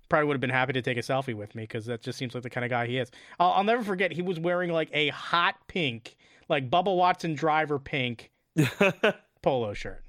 [0.08, 2.34] probably would have been happy to take a selfie with me because that just seems
[2.34, 3.10] like the kind of guy he is.
[3.38, 6.16] I'll, I'll never forget he was wearing like a hot pink,
[6.48, 8.30] like Bubba Watson driver pink
[9.42, 10.04] polo shirt.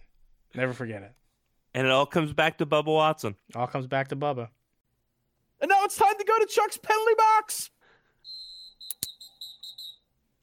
[0.53, 1.13] Never forget it.
[1.73, 3.35] and it all comes back to Bubba Watson.
[3.55, 4.49] All comes back to Bubba.
[5.61, 7.69] And now it's time to go to Chuck's penalty box.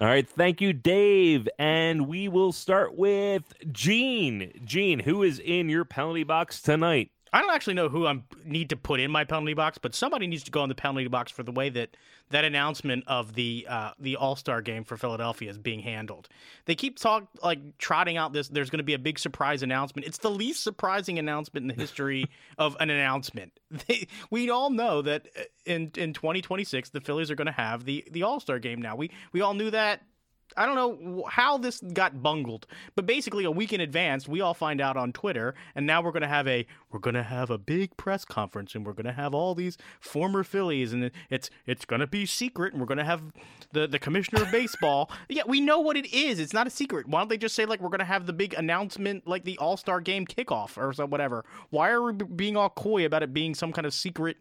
[0.00, 1.48] All right, thank you, Dave.
[1.58, 4.52] And we will start with Gene.
[4.64, 7.10] Gene, who is in your penalty box tonight?
[7.32, 10.26] I don't actually know who I need to put in my penalty box, but somebody
[10.26, 11.96] needs to go in the penalty box for the way that
[12.30, 16.28] that announcement of the uh, the All Star game for Philadelphia is being handled.
[16.66, 18.48] They keep talk like trotting out this.
[18.48, 20.06] There's going to be a big surprise announcement.
[20.06, 22.26] It's the least surprising announcement in the history
[22.58, 23.52] of an announcement.
[23.86, 27.84] They, we all know that uh, in in 2026 the Phillies are going to have
[27.84, 28.80] the the All Star game.
[28.80, 30.02] Now we we all knew that
[30.56, 34.54] I don't know how this got bungled, but basically a week in advance, we all
[34.54, 37.96] find out on Twitter, and now we're gonna have a we're gonna have a big
[37.96, 42.26] press conference, and we're gonna have all these former Phillies, and it's it's gonna be
[42.26, 43.22] secret, and we're gonna have
[43.72, 45.10] the the commissioner of baseball.
[45.28, 46.40] yeah, we know what it is.
[46.40, 47.06] It's not a secret.
[47.08, 49.76] Why don't they just say like we're gonna have the big announcement, like the All
[49.76, 51.44] Star Game kickoff or so whatever?
[51.70, 54.38] Why are we being all coy about it being some kind of secret?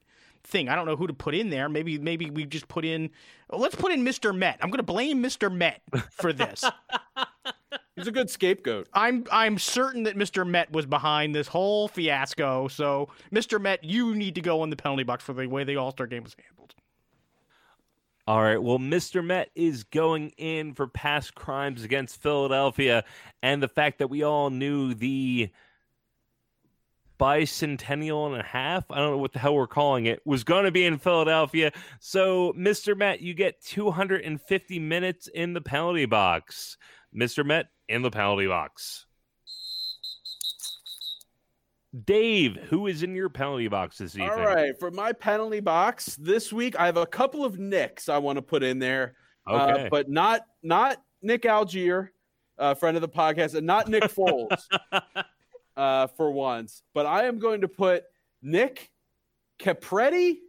[0.48, 0.70] Thing.
[0.70, 1.70] I don't know who to put in there.
[1.70, 3.10] Maybe maybe we just put in
[3.52, 4.36] let's put in Mr.
[4.36, 4.58] Met.
[4.62, 5.54] I'm going to blame Mr.
[5.54, 6.64] Met for this.
[7.96, 8.88] He's a good scapegoat.
[8.94, 10.48] I'm I'm certain that Mr.
[10.48, 12.68] Met was behind this whole fiasco.
[12.68, 13.60] So, Mr.
[13.60, 16.24] Met, you need to go in the penalty box for the way the All-Star game
[16.24, 16.76] was handled.
[18.28, 18.62] All right.
[18.62, 19.26] Well, Mr.
[19.26, 23.04] Met is going in for past crimes against Philadelphia
[23.42, 25.50] and the fact that we all knew the
[27.20, 30.66] bicentennial and a half, I don't know what the hell we're calling it, was going
[30.66, 31.72] to be in Philadelphia.
[32.00, 32.98] So, Mr.
[32.98, 36.78] Met, you get 250 minutes in the penalty box.
[37.16, 37.46] Mr.
[37.46, 39.06] Met in the penalty box.
[42.06, 44.30] Dave, who is in your penalty box this evening?
[44.30, 48.18] All right, for my penalty box this week, I have a couple of nicks I
[48.18, 49.16] want to put in there,
[49.48, 52.12] uh, but not not Nick Algier,
[52.60, 54.68] uh, friend of the podcast, and not Nick Foles
[55.78, 56.82] uh, for once.
[56.94, 58.04] But I am going to put
[58.42, 58.90] Nick
[59.60, 60.40] Capretti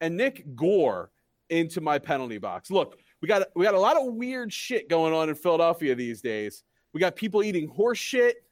[0.00, 1.10] and Nick Gore
[1.50, 2.70] into my penalty box.
[2.70, 6.22] Look, we got we got a lot of weird shit going on in Philadelphia these
[6.22, 6.64] days.
[6.92, 8.44] We got people eating horse shit.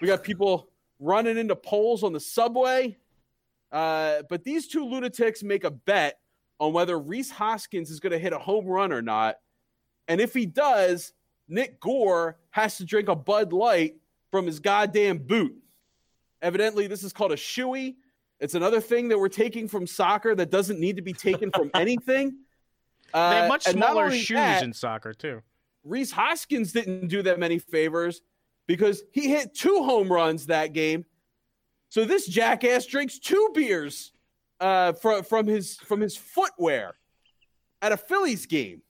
[0.00, 0.68] We got people
[1.00, 2.96] running into poles on the subway.
[3.72, 6.20] Uh, but these two lunatics make a bet
[6.60, 9.36] on whether Rhys Hoskins is going to hit a home run or not.
[10.06, 11.12] And if he does,
[11.48, 13.96] Nick Gore has to drink a Bud Light
[14.30, 15.54] from his goddamn boot.
[16.44, 17.94] Evidently, this is called a shoey.
[18.38, 21.70] It's another thing that we're taking from soccer that doesn't need to be taken from
[21.74, 22.36] anything.
[23.14, 25.40] Uh, they have much smaller shoes that, in soccer, too.
[25.84, 28.20] Rhys Hoskins didn't do them any favors
[28.66, 31.06] because he hit two home runs that game.
[31.88, 34.12] So this jackass drinks two beers
[34.60, 36.94] uh, from from his from his footwear
[37.80, 38.82] at a Phillies game.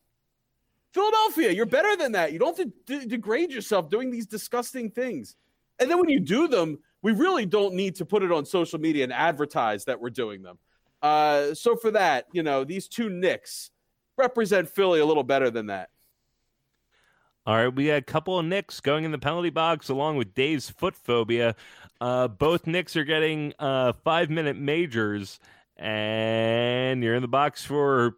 [0.93, 2.33] Philadelphia, you're better than that.
[2.33, 5.37] You don't have to de- degrade yourself doing these disgusting things.
[5.79, 8.81] And then when you do them, we really don't need to put it on social
[8.81, 10.59] media and advertise that we're doing them.
[11.03, 13.71] Uh, so for that, you know, these two Knicks
[14.17, 15.91] represent Philly a little better than that.
[17.47, 20.33] All right, we got a couple of Knicks going in the penalty box along with
[20.33, 21.55] Dave's foot phobia.
[22.01, 25.39] Uh, both Knicks are getting uh, five minute majors,
[25.77, 28.17] and you're in the box for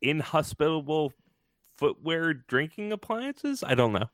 [0.00, 1.12] inhospitable
[1.76, 3.62] footwear drinking appliances.
[3.62, 4.08] I don't know.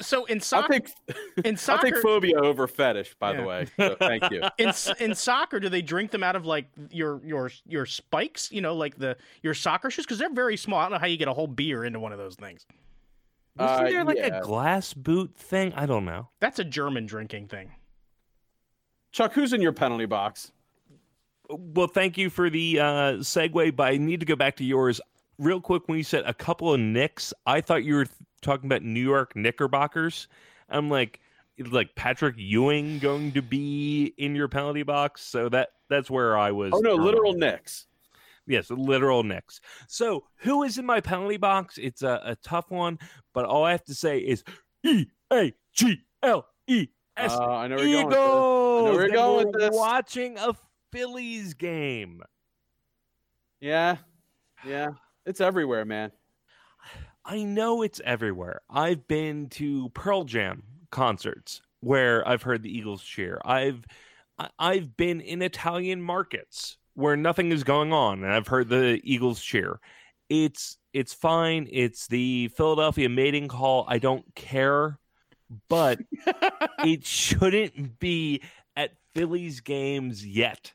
[0.00, 3.14] So in soccer, I'll take, in soccer, I'll take phobia over fetish.
[3.18, 3.40] By yeah.
[3.40, 4.42] the way, so thank you.
[4.58, 8.50] In in soccer, do they drink them out of like your your your spikes?
[8.50, 10.78] You know, like the your soccer shoes because they're very small.
[10.78, 12.66] I don't know how you get a whole beer into one of those things.
[13.58, 14.38] Isn't uh, there like yeah.
[14.38, 15.72] a glass boot thing?
[15.74, 16.28] I don't know.
[16.40, 17.72] That's a German drinking thing.
[19.12, 20.52] Chuck, who's in your penalty box?
[21.48, 22.84] Well, thank you for the uh,
[23.18, 25.00] segue, but I need to go back to yours
[25.38, 25.88] real quick.
[25.88, 28.06] When you said a couple of nicks, I thought you were
[28.42, 30.28] talking about New York Knickerbockers.
[30.68, 31.20] I'm like,
[31.70, 35.22] like Patrick Ewing going to be in your penalty box.
[35.22, 36.72] So that that's where I was.
[36.74, 37.86] Oh no, literal Knicks.
[38.46, 39.60] Yes, literal Knicks.
[39.86, 41.78] So who is in my penalty box?
[41.78, 42.98] It's a, a tough one,
[43.34, 44.42] but all I have to say is
[44.84, 47.32] E A G L E S.
[47.32, 48.98] Uh, I know where you're going.
[48.98, 49.12] This.
[49.12, 49.76] going with this.
[49.76, 50.54] Watching a
[50.92, 52.22] Phillies game.
[53.60, 53.98] Yeah,
[54.64, 54.90] yeah,
[55.26, 56.10] it's everywhere, man.
[57.24, 58.62] I know it's everywhere.
[58.70, 63.40] I've been to Pearl Jam concerts where I've heard the Eagles cheer.
[63.44, 63.84] I've
[64.58, 69.40] I've been in Italian markets where nothing is going on and I've heard the Eagles
[69.40, 69.80] cheer.
[70.28, 71.68] It's it's fine.
[71.70, 73.84] It's the Philadelphia mating call.
[73.88, 74.98] I don't care,
[75.68, 76.00] but
[76.84, 78.42] it shouldn't be
[78.76, 80.72] at Phillies games yet.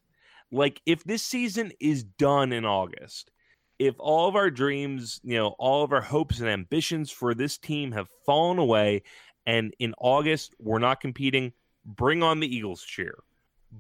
[0.51, 3.31] Like if this season is done in August
[3.80, 7.57] if all of our dreams, you know, all of our hopes and ambitions for this
[7.57, 9.03] team have fallen away,
[9.45, 11.52] and in August we're not competing,
[11.85, 13.19] bring on the Eagles cheer.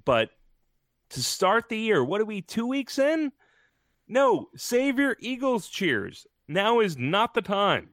[0.03, 0.29] But
[1.11, 3.31] to start the year, what are we, two weeks in?
[4.07, 6.27] No, save your Eagles cheers.
[6.47, 7.89] Now is not the time.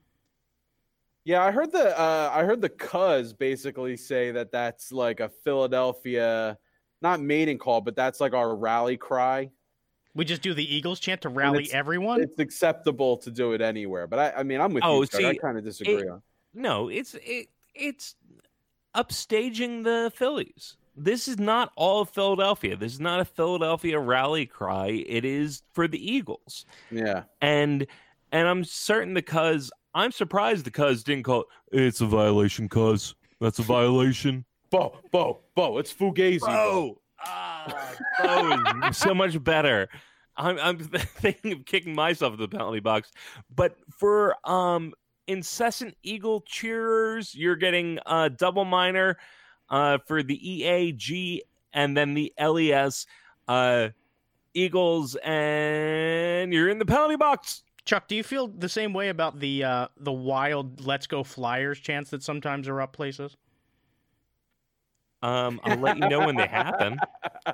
[1.25, 5.31] Yeah, I heard the uh, I heard the Cuz basically say that that's like a
[5.45, 6.59] Philadelphia,
[7.01, 9.51] not mating call, but that's like our rally cry
[10.15, 12.21] we just do the Eagles chant to rally it's, everyone.
[12.21, 15.07] It's acceptable to do it anywhere, but I, I mean, I'm with oh, you.
[15.07, 16.23] See, I kind of disagree it, on.
[16.55, 18.15] No, it's it, it's
[18.95, 20.77] upstaging the Phillies.
[20.95, 22.77] This is not all of Philadelphia.
[22.77, 25.05] This is not a Philadelphia rally cry.
[25.07, 26.67] It is for the Eagles.
[26.91, 27.87] Yeah, and
[28.31, 29.71] and I'm certain the Cuz.
[29.95, 31.81] I'm surprised the Cuz didn't call it.
[31.81, 33.15] It's a violation, Cuz.
[33.41, 34.45] That's a violation.
[34.71, 35.79] Bo, Bo, Bo.
[35.79, 36.41] It's Fugazi.
[36.41, 37.02] Bo.
[37.25, 39.89] Ah, so much better.
[40.37, 43.13] I'm, I'm thinking of kicking myself in the penalty box.
[43.55, 44.93] But for um,
[45.27, 49.19] incessant Eagle cheerers, you're getting a double minor
[49.69, 51.41] uh, for the EAG
[51.73, 53.07] and then the LES
[53.49, 53.89] uh,
[54.55, 57.63] Eagles, and you're in the penalty box.
[57.85, 61.81] Chuck, do you feel the same way about the uh, the wild "Let's Go Flyers"
[61.81, 63.37] chants that sometimes are up places?
[65.23, 66.99] Um, I'll let you know when they happen.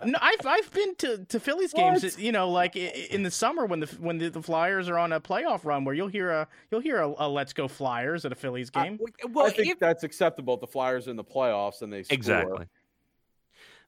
[0.05, 2.03] No, I've I've been to, to Phillies games.
[2.03, 2.19] What?
[2.19, 5.21] You know, like in the summer when the when the, the, Flyers are on a
[5.21, 8.35] playoff run, where you'll hear a you'll hear a, a "Let's Go Flyers" at a
[8.35, 8.99] Phillies game.
[9.03, 10.53] Uh, well, I think if, that's acceptable.
[10.55, 12.15] If the Flyers in the playoffs and they score.
[12.15, 12.67] exactly.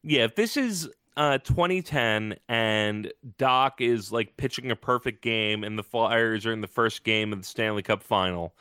[0.02, 0.88] Yeah, if this is
[1.18, 6.62] uh, 2010 and Doc is like pitching a perfect game, and the Flyers are in
[6.62, 8.54] the first game of the Stanley Cup Final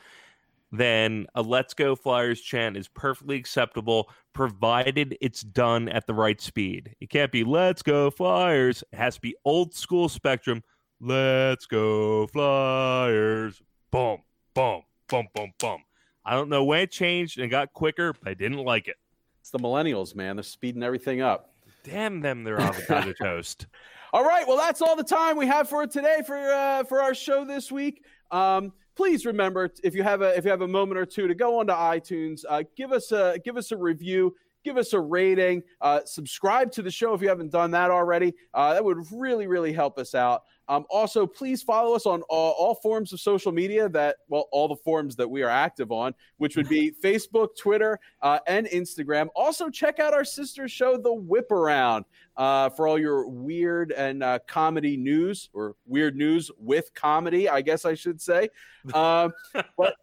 [0.72, 6.40] then a Let's Go Flyers chant is perfectly acceptable, provided it's done at the right
[6.40, 6.94] speed.
[7.00, 8.84] It can't be Let's Go Flyers.
[8.92, 10.62] It has to be old school spectrum.
[11.00, 13.60] Let's go Flyers.
[13.90, 14.18] Boom.
[14.54, 15.78] boom, boom, boom, boom.
[16.24, 18.96] I don't know when it changed and got quicker, but I didn't like it.
[19.40, 20.36] It's the millennials, man.
[20.36, 21.54] They're speeding everything up.
[21.82, 23.66] Damn them, they're avocado toast.
[24.12, 27.14] All right, well, that's all the time we have for today for uh, for our
[27.14, 28.04] show this week.
[28.30, 31.34] Um, please remember if you have a if you have a moment or two to
[31.34, 35.62] go onto iTunes, uh, give us a give us a review give us a rating,
[35.80, 38.34] uh, subscribe to the show if you haven't done that already.
[38.52, 40.42] Uh, that would really, really help us out.
[40.70, 44.68] Um, also, please follow us on all, all, forms of social media that, well, all
[44.68, 49.26] the forms that we are active on, which would be Facebook, Twitter, uh, and Instagram.
[49.34, 52.04] Also, check out our sister show, The Whip Around,
[52.36, 57.62] uh, for all your weird and uh, comedy news or weird news with comedy, I
[57.62, 58.48] guess I should say.
[58.94, 59.32] Um,
[59.76, 59.94] but,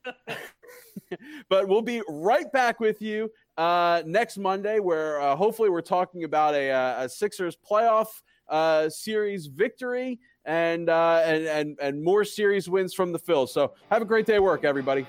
[1.49, 6.25] but we'll be right back with you uh, next Monday, where uh, hopefully we're talking
[6.25, 8.07] about a, uh, a Sixers playoff
[8.49, 13.49] uh, series victory and, uh, and and and more series wins from the Phils.
[13.49, 15.05] So have a great day at work, everybody.